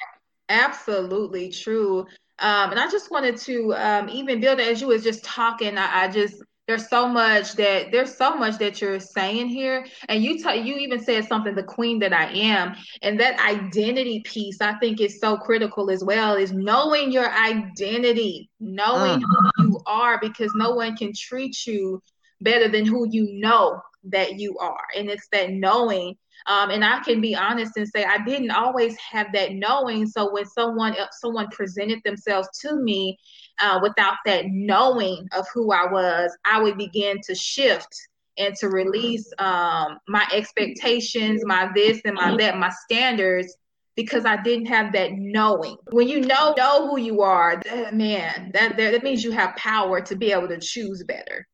absolutely 0.49 1.51
true. 1.51 2.07
Um, 2.41 2.71
and 2.71 2.81
I 2.81 2.91
just 2.91 3.11
wanted 3.11 3.37
to 3.39 3.75
um, 3.75 4.09
even 4.09 4.41
build 4.41 4.61
as 4.61 4.81
you 4.81 4.89
was 4.89 5.03
just 5.03 5.25
talking. 5.25 5.77
I, 5.77 6.05
I 6.05 6.09
just 6.09 6.43
there's 6.71 6.89
so 6.89 7.09
much 7.09 7.55
that 7.55 7.91
there's 7.91 8.17
so 8.17 8.37
much 8.37 8.57
that 8.59 8.81
you're 8.81 9.01
saying 9.01 9.49
here 9.49 9.85
and 10.09 10.23
you 10.23 10.41
t- 10.41 10.61
you 10.61 10.77
even 10.77 11.03
said 11.03 11.25
something 11.25 11.53
the 11.57 11.65
queen 11.65 11.99
that 11.99 12.13
i 12.13 12.27
am 12.27 12.77
and 13.03 13.19
that 13.19 13.41
identity 13.41 14.21
piece 14.25 14.61
i 14.61 14.73
think 14.75 15.01
is 15.01 15.19
so 15.19 15.37
critical 15.37 15.91
as 15.91 16.05
well 16.05 16.37
is 16.37 16.53
knowing 16.53 17.11
your 17.11 17.29
identity 17.33 18.49
knowing 18.61 19.21
uh. 19.21 19.51
who 19.57 19.65
you 19.65 19.81
are 19.87 20.21
because 20.21 20.53
no 20.55 20.71
one 20.71 20.97
can 20.97 21.13
treat 21.13 21.67
you 21.67 22.01
better 22.41 22.69
than 22.69 22.87
who 22.87 23.05
you 23.11 23.41
know 23.41 23.81
that 24.05 24.39
you 24.39 24.57
are 24.59 24.85
and 24.97 25.11
it's 25.11 25.27
that 25.33 25.51
knowing 25.51 26.17
um, 26.47 26.71
and 26.71 26.85
I 26.85 27.01
can 27.01 27.21
be 27.21 27.35
honest 27.35 27.77
and 27.77 27.89
say 27.89 28.05
I 28.05 28.19
didn't 28.25 28.51
always 28.51 28.97
have 28.99 29.33
that 29.35 29.53
knowing. 29.53 30.07
So 30.07 30.33
when 30.33 30.47
someone 30.47 30.97
someone 31.13 31.49
presented 31.49 32.01
themselves 32.05 32.49
to 32.63 32.77
me 32.77 33.19
uh, 33.61 33.81
without 33.83 34.17
that 34.27 34.47
knowing 34.49 35.29
of 35.33 35.47
who 35.53 35.73
I 35.73 35.91
was, 35.91 36.37
I 36.45 36.63
would 36.63 36.79
begin 36.79 37.19
to 37.27 37.35
shift 37.35 37.95
and 38.39 38.55
to 38.57 38.69
release 38.69 39.31
um, 39.39 39.99
my 40.09 40.27
expectations, 40.33 41.43
my 41.45 41.71
this 41.75 42.01
and 42.05 42.15
my 42.15 42.37
that, 42.37 42.59
my 42.59 42.71
standards 42.85 43.57
because 43.97 44.25
I 44.25 44.41
didn't 44.41 44.67
have 44.67 44.93
that 44.93 45.13
knowing. 45.13 45.77
When 45.91 46.09
you 46.09 46.21
know 46.21 46.55
know 46.57 46.89
who 46.89 46.99
you 46.99 47.21
are, 47.21 47.61
that, 47.65 47.95
man, 47.95 48.51
that 48.55 48.77
that 48.77 49.03
means 49.03 49.23
you 49.23 49.33
have 49.33 49.57
power 49.57 50.01
to 50.01 50.17
be 50.17 50.33
able 50.33 50.49
to 50.49 50.59
choose 50.59 51.05
better. 51.05 51.47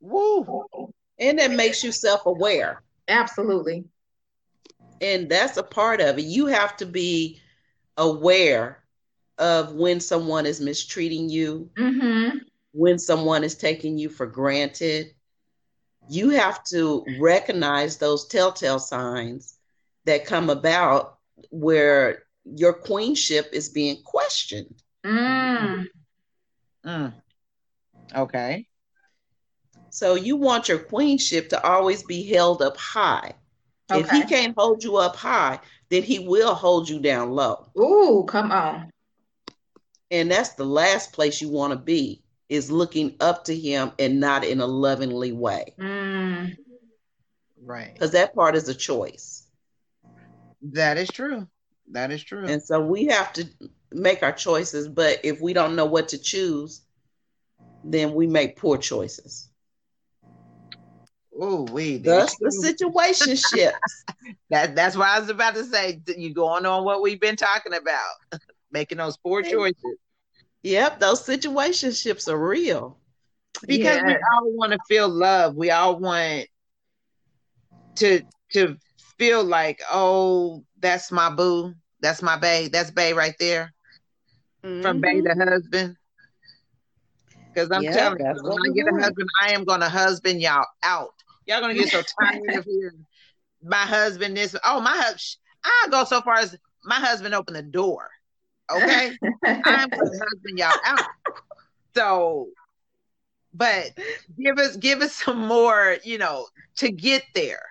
Woo! 0.00 0.66
And 1.18 1.38
that 1.38 1.52
makes 1.52 1.82
you 1.82 1.92
self 1.92 2.26
aware. 2.26 2.82
Absolutely 3.08 3.84
and 5.00 5.28
that's 5.28 5.56
a 5.56 5.62
part 5.62 6.00
of 6.00 6.18
it. 6.18 6.24
You 6.24 6.46
have 6.46 6.76
to 6.78 6.86
be 6.86 7.40
aware 7.96 8.84
of 9.38 9.74
when 9.74 10.00
someone 10.00 10.46
is 10.46 10.60
mistreating 10.60 11.28
you, 11.28 11.70
mm-hmm. 11.76 12.38
when 12.72 12.98
someone 12.98 13.44
is 13.44 13.54
taking 13.54 13.98
you 13.98 14.08
for 14.08 14.26
granted. 14.26 15.14
You 16.08 16.30
have 16.30 16.62
to 16.64 17.04
recognize 17.18 17.96
those 17.96 18.28
telltale 18.28 18.78
signs 18.78 19.58
that 20.04 20.26
come 20.26 20.50
about 20.50 21.18
where 21.50 22.24
your 22.44 22.74
queenship 22.74 23.48
is 23.52 23.70
being 23.70 24.02
questioned. 24.04 24.82
Mm. 25.04 25.86
Mm. 26.84 27.14
Okay. 28.14 28.66
So 29.90 30.14
you 30.14 30.36
want 30.36 30.68
your 30.68 30.78
queenship 30.78 31.48
to 31.50 31.66
always 31.66 32.02
be 32.02 32.24
held 32.24 32.60
up 32.62 32.76
high. 32.76 33.34
Okay. 33.90 34.00
If 34.00 34.10
he 34.10 34.22
can't 34.24 34.54
hold 34.56 34.82
you 34.82 34.96
up 34.96 35.16
high, 35.16 35.60
then 35.90 36.02
he 36.02 36.18
will 36.18 36.54
hold 36.54 36.88
you 36.88 37.00
down 37.00 37.30
low. 37.30 37.70
Ooh, 37.78 38.24
come 38.26 38.50
on. 38.50 38.90
And 40.10 40.30
that's 40.30 40.54
the 40.54 40.64
last 40.64 41.12
place 41.12 41.40
you 41.40 41.48
want 41.48 41.72
to 41.72 41.78
be 41.78 42.22
is 42.48 42.70
looking 42.70 43.16
up 43.20 43.44
to 43.44 43.54
him 43.54 43.92
and 43.98 44.20
not 44.20 44.44
in 44.44 44.60
a 44.60 44.66
lovingly 44.66 45.32
way. 45.32 45.74
Mm. 45.78 46.56
Right. 47.62 47.92
Because 47.92 48.12
that 48.12 48.34
part 48.34 48.54
is 48.54 48.68
a 48.68 48.74
choice. 48.74 49.46
That 50.62 50.96
is 50.96 51.08
true. 51.08 51.46
That 51.90 52.10
is 52.10 52.22
true. 52.22 52.46
And 52.46 52.62
so 52.62 52.80
we 52.80 53.06
have 53.06 53.32
to 53.34 53.46
make 53.92 54.22
our 54.22 54.32
choices, 54.32 54.88
but 54.88 55.20
if 55.24 55.40
we 55.40 55.52
don't 55.52 55.76
know 55.76 55.84
what 55.84 56.08
to 56.08 56.18
choose, 56.18 56.82
then 57.82 58.14
we 58.14 58.26
make 58.26 58.56
poor 58.56 58.78
choices. 58.78 59.50
Oh, 61.38 61.62
we 61.62 61.98
that's 61.98 62.36
the 62.38 62.50
situation 62.50 63.34
shifts. 63.34 64.04
that 64.50 64.76
that's 64.76 64.96
why 64.96 65.16
I 65.16 65.20
was 65.20 65.30
about 65.30 65.54
to 65.54 65.64
say 65.64 66.00
you 66.06 66.32
going 66.32 66.64
on 66.64 66.84
what 66.84 67.02
we've 67.02 67.20
been 67.20 67.36
talking 67.36 67.74
about, 67.74 68.40
making 68.70 68.98
those 68.98 69.16
poor 69.16 69.42
choices. 69.42 69.96
Yep, 70.62 71.00
those 71.00 71.26
situationships 71.26 72.28
are 72.28 72.38
real. 72.38 72.98
Because 73.66 73.96
yeah. 73.96 74.06
we 74.06 74.14
all 74.14 74.52
want 74.52 74.72
to 74.72 74.78
feel 74.88 75.08
love. 75.08 75.56
We 75.56 75.70
all 75.70 75.98
want 75.98 76.46
to 77.96 78.22
to 78.52 78.76
feel 79.18 79.44
like, 79.44 79.80
oh, 79.90 80.64
that's 80.78 81.10
my 81.10 81.30
boo, 81.30 81.74
that's 82.00 82.22
my 82.22 82.36
bae, 82.36 82.68
that's 82.72 82.90
bae 82.90 83.12
right 83.12 83.34
there. 83.38 83.72
Mm-hmm. 84.64 84.82
From 84.82 85.00
bae 85.00 85.20
to 85.20 85.34
husband. 85.34 85.96
Because 87.52 87.70
I'm 87.70 87.82
yeah, 87.82 87.92
telling 87.92 88.18
you, 88.18 88.42
when 88.42 88.58
I 88.70 88.74
get 88.74 88.88
a 88.88 89.00
husband, 89.00 89.28
I 89.40 89.52
am 89.52 89.64
gonna 89.64 89.88
husband 89.88 90.40
y'all 90.40 90.66
out. 90.82 91.13
Y'all 91.46 91.60
gonna 91.60 91.74
get 91.74 91.90
so 91.90 92.02
tired 92.20 92.58
of 92.58 92.64
hearing 92.64 93.06
my 93.62 93.76
husband 93.76 94.36
this. 94.36 94.54
Oh, 94.64 94.80
my 94.80 94.92
husband. 94.92 95.36
I'll 95.64 95.90
go 95.90 96.04
so 96.04 96.20
far 96.20 96.36
as 96.36 96.56
my 96.84 96.96
husband 96.96 97.34
opened 97.34 97.56
the 97.56 97.62
door. 97.62 98.10
Okay, 98.70 99.16
I'm 99.46 99.88
gonna 99.88 99.90
husband 99.94 100.58
y'all 100.58 100.78
out. 100.84 101.06
So, 101.94 102.48
but 103.52 103.90
give 104.38 104.58
us 104.58 104.76
give 104.76 105.00
us 105.00 105.12
some 105.14 105.46
more, 105.46 105.96
you 106.04 106.18
know, 106.18 106.46
to 106.76 106.90
get 106.90 107.24
there. 107.34 107.62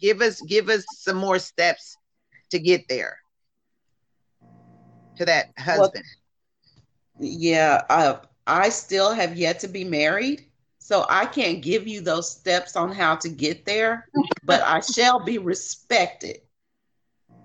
Give 0.00 0.20
us 0.20 0.40
give 0.42 0.68
us 0.68 0.84
some 0.90 1.16
more 1.16 1.38
steps 1.38 1.96
to 2.50 2.58
get 2.58 2.88
there 2.88 3.18
to 5.16 5.24
that 5.24 5.52
husband. 5.58 6.04
Well, 7.16 7.30
yeah, 7.30 7.82
uh, 7.88 8.18
I 8.46 8.68
still 8.70 9.12
have 9.12 9.36
yet 9.36 9.60
to 9.60 9.68
be 9.68 9.84
married. 9.84 10.47
So 10.88 11.04
I 11.10 11.26
can't 11.26 11.60
give 11.60 11.86
you 11.86 12.00
those 12.00 12.30
steps 12.30 12.74
on 12.74 12.92
how 12.92 13.14
to 13.16 13.28
get 13.28 13.66
there, 13.66 14.08
but 14.42 14.62
I 14.62 14.80
shall 14.80 15.22
be 15.22 15.36
respected. 15.36 16.38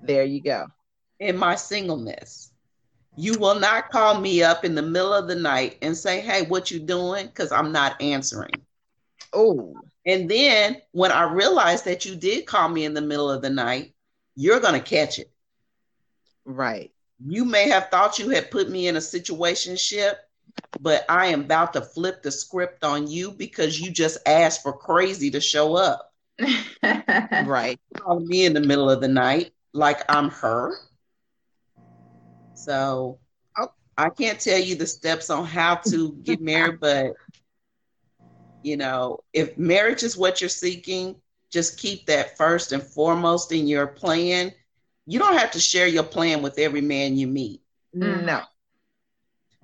There 0.02 0.24
you 0.24 0.42
go. 0.42 0.68
In 1.20 1.36
my 1.36 1.56
singleness. 1.56 2.54
You 3.18 3.38
will 3.38 3.60
not 3.60 3.90
call 3.90 4.22
me 4.22 4.44
up 4.44 4.64
in 4.64 4.76
the 4.76 4.82
middle 4.82 5.14
of 5.14 5.28
the 5.28 5.36
night 5.36 5.78
and 5.82 5.98
say, 5.98 6.22
"Hey, 6.22 6.44
what 6.44 6.72
you 6.72 6.80
doing?" 6.80 7.28
cuz 7.34 7.52
I'm 7.52 7.74
not 7.74 8.02
answering. 8.02 8.66
Oh. 9.34 9.76
And 10.06 10.32
then 10.32 10.82
when 10.94 11.12
I 11.12 11.24
realize 11.24 11.84
that 11.84 12.06
you 12.06 12.16
did 12.16 12.46
call 12.46 12.70
me 12.70 12.86
in 12.86 12.94
the 12.94 13.02
middle 13.02 13.30
of 13.30 13.42
the 13.42 13.50
night, 13.50 13.94
you're 14.36 14.62
going 14.62 14.82
to 14.82 14.90
catch 14.90 15.20
it. 15.20 15.30
Right. 16.46 16.94
You 17.20 17.44
may 17.44 17.68
have 17.68 17.90
thought 17.90 18.20
you 18.20 18.30
had 18.30 18.52
put 18.52 18.70
me 18.70 18.88
in 18.88 18.96
a 18.96 19.02
situation 19.02 19.76
ship 19.76 20.30
but 20.80 21.06
I 21.08 21.28
am 21.28 21.42
about 21.42 21.74
to 21.74 21.82
flip 21.82 22.24
the 22.24 22.32
script 22.32 22.84
on 22.84 23.08
you 23.08 23.32
because 23.32 23.80
you 23.80 23.92
just 23.92 24.18
asked 24.26 24.64
for 24.64 24.74
crazy 24.74 25.32
to 25.32 25.42
show 25.42 25.76
up. 25.76 26.12
right. 26.84 27.80
Calling 27.96 28.28
me 28.28 28.46
in 28.46 28.54
the 28.54 28.60
middle 28.60 28.90
of 28.90 29.02
the 29.02 29.08
night 29.08 29.54
like 29.74 30.04
I'm 30.10 30.30
her. 30.30 30.76
So 32.54 33.20
oh. 33.58 33.72
I 33.98 34.10
can't 34.10 34.40
tell 34.40 34.60
you 34.60 34.76
the 34.76 34.88
steps 34.88 35.30
on 35.30 35.46
how 35.46 35.76
to 35.88 36.14
get 36.24 36.42
married, 36.42 36.80
but 36.80 37.14
you 38.64 38.78
know, 38.78 39.20
if 39.34 39.58
marriage 39.58 40.04
is 40.04 40.18
what 40.18 40.42
you're 40.42 40.50
seeking, 40.50 41.16
just 41.52 41.78
keep 41.78 42.08
that 42.08 42.38
first 42.38 42.72
and 42.72 42.82
foremost 42.82 43.52
in 43.52 43.68
your 43.68 43.88
plan. 43.88 44.52
You 45.06 45.20
don't 45.20 45.38
have 45.38 45.52
to 45.52 45.60
share 45.60 45.88
your 45.88 46.04
plan 46.04 46.42
with 46.42 46.58
every 46.58 46.82
man 46.82 47.18
you 47.18 47.28
meet. 47.28 47.62
No. 47.94 48.42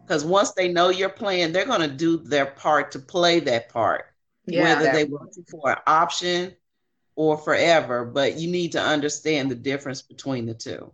Because 0.10 0.26
once 0.26 0.54
they 0.54 0.74
know 0.74 0.90
your 0.90 1.10
plan, 1.10 1.52
they're 1.52 1.68
going 1.68 1.88
to 1.88 1.96
do 1.96 2.18
their 2.18 2.48
part 2.48 2.94
to 2.94 3.00
play 3.00 3.42
that 3.42 3.70
part, 3.70 4.06
yeah, 4.48 4.64
whether 4.64 4.86
that- 4.86 4.94
they 4.94 5.04
want 5.04 5.38
you 5.38 5.46
for 5.48 5.70
an 5.70 5.78
option 5.86 6.56
or 7.16 7.38
forever. 7.38 8.06
But 8.06 8.40
you 8.40 8.50
need 8.50 8.72
to 8.72 8.82
understand 8.82 9.52
the 9.52 9.56
difference 9.56 10.02
between 10.02 10.48
the 10.48 10.56
two. 10.56 10.92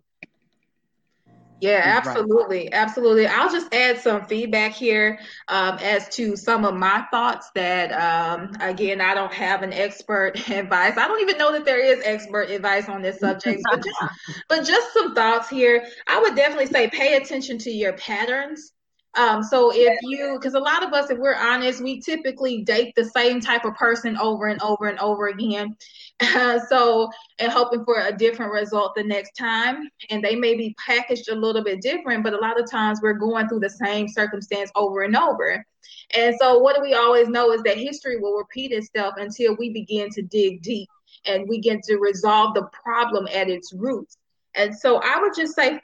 Yeah, 1.62 1.82
absolutely. 1.98 2.74
Absolutely. 2.74 3.26
I'll 3.26 3.50
just 3.50 3.74
add 3.74 4.00
some 4.00 4.26
feedback 4.26 4.74
here 4.74 5.18
um, 5.48 5.78
as 5.82 6.10
to 6.18 6.36
some 6.36 6.66
of 6.66 6.76
my 6.76 7.06
thoughts 7.10 7.50
that, 7.56 7.94
um, 7.94 8.52
again, 8.60 9.00
I 9.00 9.14
don't 9.14 9.34
have 9.34 9.64
an 9.64 9.72
expert 9.72 10.34
advice. 10.50 10.98
I 10.98 11.08
don't 11.08 11.22
even 11.22 11.38
know 11.38 11.54
that 11.54 11.64
there 11.64 11.80
is 11.80 12.02
expert 12.04 12.50
advice 12.50 12.90
on 12.90 13.02
this 13.02 13.22
subject, 13.22 13.64
but 13.72 13.82
just, 13.82 13.98
but 14.50 14.66
just 14.66 14.94
some 14.94 15.16
thoughts 15.16 15.48
here. 15.48 15.88
I 16.06 16.20
would 16.20 16.36
definitely 16.36 16.68
say 16.68 16.90
pay 16.90 17.16
attention 17.16 17.58
to 17.60 17.72
your 17.72 17.94
patterns. 17.94 18.74
Um, 19.16 19.44
so 19.44 19.72
if 19.74 19.98
you, 20.04 20.38
because 20.38 20.56
a 20.56 20.60
lot 20.60 20.84
of 20.84 20.94
us, 20.94 21.10
if 21.10 21.18
we're 21.18 21.36
honest, 21.36 21.82
we 21.82 22.02
typically 22.02 22.64
date 22.64 22.94
the 22.96 23.06
same 23.06 23.40
type 23.40 23.64
of 23.64 23.74
person 23.76 24.18
over 24.18 24.48
and 24.48 24.62
over 24.62 24.88
and 24.88 25.00
over 25.00 25.28
again. 25.28 25.76
Uh, 26.20 26.60
so, 26.70 27.10
and 27.40 27.52
hoping 27.52 27.86
for 27.86 28.02
a 28.02 28.12
different 28.12 28.52
result 28.52 28.94
the 28.96 29.04
next 29.04 29.32
time. 29.38 29.90
And 30.10 30.24
they 30.24 30.36
may 30.36 30.56
be 30.56 30.76
packaged 30.86 31.30
a 31.30 31.36
little 31.36 31.64
bit 31.64 31.82
different, 31.82 32.24
but 32.24 32.34
a 32.34 32.38
lot 32.38 32.60
of 32.60 32.70
times 32.70 33.00
we're 33.02 33.14
going 33.14 33.48
through 33.48 33.62
the 33.62 33.70
same 33.70 34.08
circumstance 34.08 34.72
over 34.76 35.04
and 35.04 35.16
over. 35.16 35.66
And 36.14 36.36
so, 36.40 36.60
what 36.60 36.76
do 36.76 36.82
we 36.82 36.94
always 36.94 37.30
know 37.30 37.52
is 37.52 37.62
that 37.64 37.78
history 37.78 38.18
will 38.18 38.38
repeat 38.38 38.72
itself 38.72 39.16
until 39.18 39.56
we 39.56 39.72
begin 39.72 40.10
to 40.12 40.22
dig 40.22 40.62
deep 40.62 40.90
and 41.26 41.48
we 41.48 41.60
get 41.60 41.84
to 41.84 41.98
resolve 41.98 42.54
the 42.54 42.68
problem 42.72 43.28
at 43.34 43.50
its 43.50 43.74
roots. 43.74 44.18
And 44.56 44.76
so, 44.76 45.02
I 45.04 45.20
would 45.20 45.34
just 45.36 45.56
say, 45.56 45.80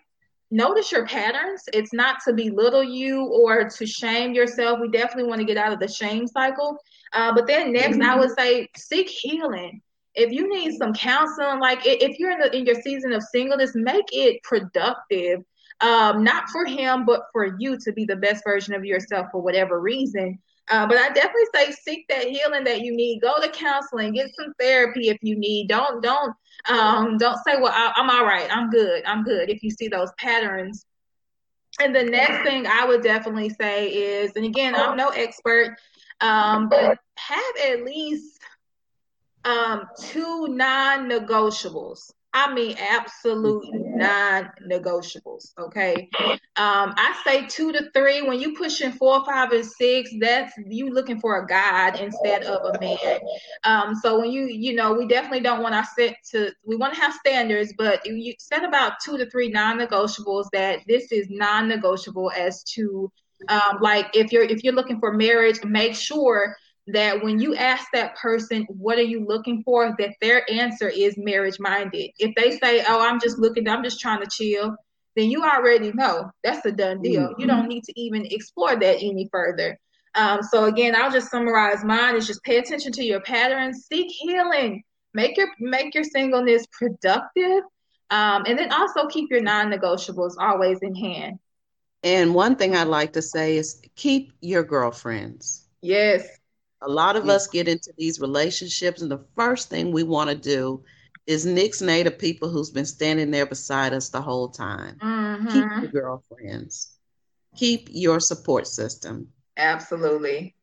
notice 0.52 0.92
your 0.92 1.06
patterns. 1.08 1.64
It's 1.74 1.94
not 1.94 2.18
to 2.28 2.34
belittle 2.34 2.84
you 2.84 3.26
or 3.26 3.68
to 3.68 3.86
shame 3.86 4.34
yourself. 4.34 4.80
We 4.80 4.90
definitely 4.90 5.30
want 5.30 5.40
to 5.40 5.46
get 5.46 5.58
out 5.58 5.74
of 5.74 5.80
the 5.80 5.88
shame 5.88 6.28
cycle. 6.28 6.78
Uh, 7.14 7.34
but 7.34 7.48
then 7.48 7.74
next, 7.74 7.98
mm-hmm. 7.98 8.10
I 8.10 8.18
would 8.18 8.32
say 8.38 8.70
seek 8.76 9.10
healing. 9.10 9.82
If 10.14 10.32
you 10.32 10.50
need 10.50 10.78
some 10.78 10.94
counseling, 10.94 11.60
like 11.60 11.80
if 11.86 12.20
you're 12.20 12.32
in, 12.32 12.40
the, 12.40 12.56
in 12.56 12.66
your 12.66 12.82
season 12.82 13.14
of 13.14 13.24
singleness, 13.24 13.72
make 13.76 14.10
it 14.12 14.44
productive. 14.44 15.40
Um, 15.80 16.24
not 16.24 16.50
for 16.50 16.66
him, 16.66 17.06
but 17.06 17.24
for 17.32 17.56
you 17.58 17.78
to 17.80 17.92
be 17.94 18.06
the 18.06 18.16
best 18.16 18.44
version 18.44 18.76
of 18.76 18.86
yourself 18.86 19.28
for 19.32 19.42
whatever 19.42 19.80
reason. 19.80 20.38
Uh, 20.70 20.88
but 20.88 20.98
I 20.98 21.10
definitely 21.10 21.48
say 21.54 21.72
seek 21.72 22.08
that 22.08 22.28
healing 22.28 22.64
that 22.64 22.82
you 22.82 22.96
need. 22.96 23.22
Go 23.22 23.42
to 23.42 23.50
counseling, 23.50 24.14
get 24.14 24.30
some 24.40 24.54
therapy 24.60 25.10
if 25.10 25.18
you 25.22 25.38
need. 25.38 25.68
Don't 25.68 26.02
don't 26.02 26.34
um, 26.70 27.18
don't 27.18 27.38
say, 27.46 27.58
"Well, 27.60 27.74
I, 27.74 27.92
I'm 27.96 28.10
all 28.10 28.26
right. 28.26 28.48
I'm 28.56 28.70
good. 28.70 29.04
I'm 29.06 29.24
good." 29.24 29.50
If 29.50 29.64
you 29.64 29.72
see 29.72 29.88
those 29.88 30.12
patterns. 30.18 30.86
And 31.80 31.96
the 31.96 32.04
next 32.04 32.44
thing 32.44 32.68
I 32.68 32.86
would 32.86 33.02
definitely 33.02 33.50
say 33.50 33.88
is, 33.88 34.34
and 34.36 34.46
again, 34.46 34.76
I'm 34.76 34.98
no 34.98 35.08
expert, 35.10 35.78
um, 36.20 36.68
but 36.68 37.00
have 37.16 37.56
at 37.66 37.86
least 37.86 38.40
um, 39.46 39.88
two 39.98 40.48
non-negotiables. 40.50 42.12
I 42.34 42.54
mean, 42.54 42.78
absolute 42.78 43.66
non-negotiables. 43.74 45.52
Okay, 45.60 46.10
um, 46.56 46.94
I 46.96 47.22
say 47.26 47.46
two 47.48 47.74
to 47.74 47.92
three. 47.94 48.22
When 48.22 48.40
you 48.40 48.56
pushing 48.56 48.94
four, 48.94 49.26
five, 49.26 49.52
and 49.52 49.66
six, 49.66 50.10
that's 50.20 50.54
you 50.66 50.94
looking 50.94 51.20
for 51.20 51.44
a 51.44 51.48
guide 51.48 52.00
instead 52.00 52.44
of 52.44 52.74
a 52.74 52.80
man. 52.80 53.20
Um, 53.66 53.96
so 53.96 54.20
when 54.20 54.32
you, 54.32 54.46
you 54.46 54.76
know, 54.76 54.94
we 54.94 55.08
definitely 55.08 55.42
don't 55.42 55.62
want 55.62 55.76
to 55.76 55.86
set 55.94 56.16
to. 56.32 56.52
We 56.66 56.78
want 56.78 56.94
to 56.94 57.02
have 57.02 57.14
standards, 57.14 57.74
but 57.78 58.06
you 58.06 58.34
set 58.40 58.64
about 58.64 58.94
two 59.04 59.18
to 59.18 59.30
three 59.30 59.50
non-negotiables. 59.50 60.46
That 60.54 60.80
this 60.88 61.12
is 61.12 61.28
non-negotiable 61.30 62.32
as 62.32 62.64
to, 62.76 63.12
um, 63.50 63.80
like 63.82 64.16
if 64.16 64.32
you're 64.32 64.44
if 64.44 64.64
you're 64.64 64.74
looking 64.74 65.00
for 65.00 65.12
marriage, 65.14 65.64
make 65.66 65.96
sure 65.96 66.56
that 66.94 67.24
when 67.24 67.40
you 67.40 67.56
ask 67.56 67.86
that 67.94 68.16
person, 68.16 68.66
what 68.70 68.98
are 68.98 69.04
you 69.04 69.26
looking 69.26 69.64
for, 69.64 69.96
that 70.00 70.16
their 70.22 70.50
answer 70.52 70.90
is 70.90 71.18
marriage 71.18 71.60
minded. 71.60 72.12
If 72.18 72.34
they 72.36 72.58
say, 72.58 72.84
oh, 72.88 73.02
I'm 73.02 73.20
just 73.20 73.40
looking, 73.40 73.68
I'm 73.68 73.84
just 73.84 74.00
trying 74.00 74.22
to 74.22 74.30
chill, 74.30 74.76
then 75.16 75.30
you 75.30 75.44
already 75.44 75.92
know 75.92 76.32
that's 76.44 76.66
a 76.66 76.72
done 76.72 77.02
deal. 77.02 77.24
Mm-hmm. 77.24 77.42
You 77.42 77.48
don't 77.48 77.68
need 77.68 77.84
to 77.84 78.00
even 78.00 78.26
explore 78.26 78.76
that 78.76 78.98
any 79.02 79.28
further. 79.32 79.78
Um, 80.16 80.42
so 80.44 80.66
again, 80.66 80.96
I'll 80.96 81.12
just 81.12 81.32
summarize 81.32 81.84
mine 81.84 82.16
is 82.16 82.28
just 82.28 82.44
pay 82.44 82.58
attention 82.58 82.92
to 82.94 83.04
your 83.04 83.22
patterns, 83.22 83.88
seek 83.90 84.08
healing, 84.10 84.84
make 85.14 85.38
your 85.38 85.48
make 85.60 85.96
your 85.96 86.04
singleness 86.04 86.66
productive, 86.72 87.64
um, 88.10 88.44
and 88.46 88.60
then 88.60 88.72
also 88.74 89.08
keep 89.08 89.30
your 89.30 89.42
non-negotiables 89.42 90.34
always 90.38 90.80
in 90.82 90.96
hand. 90.96 91.40
And 92.04 92.34
one 92.34 92.56
thing 92.56 92.76
I'd 92.76 92.88
like 92.88 93.14
to 93.14 93.22
say 93.22 93.58
is 93.58 93.82
keep 93.96 94.34
your 94.42 94.64
girlfriends. 94.64 95.68
Yes. 95.82 96.28
A 96.84 96.90
lot 96.90 97.16
of 97.16 97.30
us 97.30 97.48
get 97.48 97.68
into 97.68 97.94
these 97.98 98.20
relationships, 98.20 99.02
and 99.02 99.12
the 99.12 99.24
first 99.36 99.70
thing 99.70 99.92
we 99.92 100.04
want 100.04 100.30
to 100.30 100.36
do 100.36 100.84
is 101.28 101.46
nixnay 101.46 102.04
the 102.04 102.12
people 102.12 102.50
who's 102.50 102.72
been 102.72 102.86
standing 102.86 103.30
there 103.32 103.46
beside 103.46 103.94
us 103.94 104.10
the 104.10 104.22
whole 104.22 104.50
time. 104.50 104.98
Mm-hmm. 105.02 105.48
Keep 105.48 105.82
your 105.82 105.92
girlfriends. 105.92 106.98
Keep 107.56 107.90
your 107.92 108.20
support 108.20 108.68
system. 108.68 109.28
Absolutely. 109.58 110.56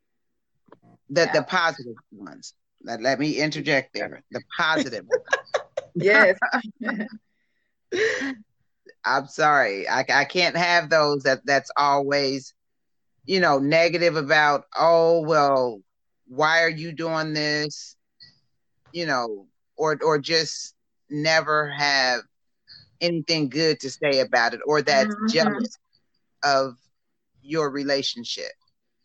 The 1.11 1.23
yeah. 1.23 1.33
the 1.33 1.43
positive 1.43 1.95
ones. 2.11 2.55
Let, 2.83 3.01
let 3.01 3.19
me 3.19 3.33
interject 3.33 3.95
there. 3.95 4.23
The 4.31 4.43
positive. 4.57 5.07
yes. 5.95 6.39
I'm 9.05 9.27
sorry. 9.27 9.89
I, 9.89 10.05
I 10.13 10.25
can't 10.25 10.57
have 10.57 10.91
those 10.91 11.23
that 11.23 11.47
that's 11.47 11.71
always, 11.77 12.55
you 13.25 13.41
know, 13.41 13.59
negative 13.59 14.17
about, 14.17 14.65
oh, 14.77 15.23
well, 15.23 15.81
why 16.29 16.62
are 16.62 16.71
you 16.71 16.93
doing 16.93 17.33
this? 17.33 17.97
You 18.93 19.07
know, 19.07 19.47
or 19.77 19.99
or 20.03 20.19
just 20.19 20.75
never 21.11 21.69
have 21.71 22.21
anything 23.01 23.49
good 23.49 23.81
to 23.81 23.91
say 23.91 24.21
about 24.21 24.55
it 24.55 24.61
or 24.67 24.83
that's 24.83 25.14
mm-hmm. 25.14 25.29
jealous 25.29 25.79
of 26.43 26.77
your 27.43 27.71
relationship. 27.71 28.53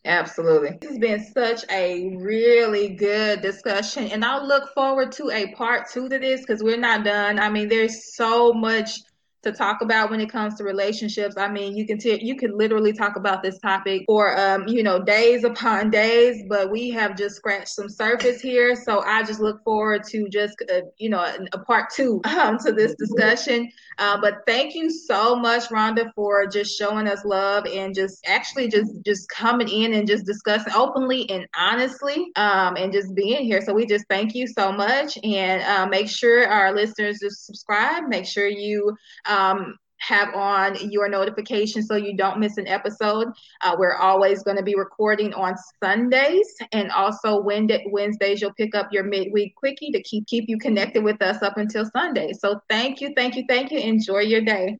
Absolutely. 0.05 0.77
This 0.81 0.89
has 0.89 0.99
been 0.99 1.23
such 1.23 1.63
a 1.71 2.17
really 2.17 2.89
good 2.89 3.41
discussion. 3.41 4.07
And 4.07 4.25
I'll 4.25 4.45
look 4.45 4.73
forward 4.73 5.13
to 5.13 5.31
a 5.31 5.53
part 5.53 5.89
two 5.89 6.09
to 6.09 6.19
this 6.19 6.41
because 6.41 6.61
we're 6.61 6.77
not 6.77 7.05
done. 7.05 7.39
I 7.39 7.49
mean, 7.49 7.69
there's 7.69 8.13
so 8.13 8.51
much 8.51 8.99
to 9.43 9.51
talk 9.51 9.81
about 9.81 10.09
when 10.09 10.21
it 10.21 10.29
comes 10.29 10.55
to 10.55 10.63
relationships. 10.63 11.35
I 11.37 11.49
mean, 11.49 11.75
you 11.75 11.85
can 11.85 11.97
t- 11.97 12.23
you 12.23 12.35
could 12.35 12.53
literally 12.53 12.93
talk 12.93 13.17
about 13.17 13.43
this 13.43 13.59
topic 13.59 14.03
for 14.07 14.37
um, 14.39 14.67
you 14.67 14.83
know 14.83 15.03
days 15.03 15.43
upon 15.43 15.89
days, 15.89 16.43
but 16.47 16.71
we 16.71 16.89
have 16.91 17.17
just 17.17 17.35
scratched 17.35 17.69
some 17.69 17.89
surface 17.89 18.41
here. 18.41 18.75
So 18.75 19.01
I 19.01 19.23
just 19.23 19.41
look 19.41 19.63
forward 19.63 20.03
to 20.09 20.29
just 20.29 20.55
uh, 20.73 20.81
you 20.97 21.09
know 21.09 21.19
a, 21.19 21.37
a, 21.53 21.59
part 21.59 21.89
two 21.89 22.21
um, 22.39 22.57
to 22.59 22.71
this 22.71 22.95
discussion. 22.95 23.69
Uh, 23.99 24.19
but 24.19 24.39
thank 24.47 24.73
you 24.73 24.89
so 24.89 25.35
much, 25.35 25.69
Rhonda, 25.69 26.11
for 26.15 26.47
just 26.47 26.77
showing 26.77 27.07
us 27.07 27.23
love 27.25 27.65
and 27.65 27.93
just 27.93 28.25
actually 28.25 28.69
just 28.69 28.91
just 29.05 29.29
coming 29.29 29.67
in 29.67 29.93
and 29.93 30.07
just 30.07 30.25
discussing 30.25 30.73
openly 30.73 31.29
and 31.29 31.47
honestly 31.57 32.31
um, 32.37 32.77
and 32.77 32.93
just 32.93 33.13
being 33.13 33.43
here. 33.43 33.61
So 33.61 33.73
we 33.73 33.85
just 33.85 34.05
thank 34.09 34.35
you 34.35 34.47
so 34.47 34.71
much 34.71 35.17
and 35.23 35.61
uh, 35.63 35.85
make 35.85 36.07
sure 36.07 36.47
our 36.47 36.73
listeners 36.73 37.19
just 37.21 37.45
subscribe. 37.45 38.07
Make 38.07 38.25
sure 38.25 38.47
you 38.47 38.95
um, 39.33 39.77
have 39.97 40.33
on 40.35 40.77
your 40.91 41.07
notifications 41.07 41.87
so 41.87 41.95
you 41.95 42.15
don't 42.15 42.39
miss 42.39 42.57
an 42.57 42.67
episode. 42.67 43.27
Uh, 43.61 43.75
we're 43.77 43.95
always 43.95 44.43
going 44.43 44.57
to 44.57 44.63
be 44.63 44.75
recording 44.75 45.33
on 45.33 45.55
Sundays 45.81 46.47
and 46.71 46.91
also 46.91 47.41
Wednesdays 47.41 48.41
you'll 48.41 48.53
pick 48.53 48.75
up 48.75 48.89
your 48.91 49.03
midweek 49.03 49.55
quickie 49.55 49.91
to 49.91 50.01
keep 50.03 50.27
keep 50.27 50.45
you 50.47 50.57
connected 50.57 51.03
with 51.03 51.21
us 51.21 51.41
up 51.41 51.57
until 51.57 51.85
Sunday. 51.85 52.33
So 52.33 52.59
thank 52.69 53.01
you, 53.01 53.13
thank 53.15 53.35
you, 53.35 53.45
thank 53.47 53.71
you. 53.71 53.79
Enjoy 53.79 54.19
your 54.19 54.41
day. 54.41 54.69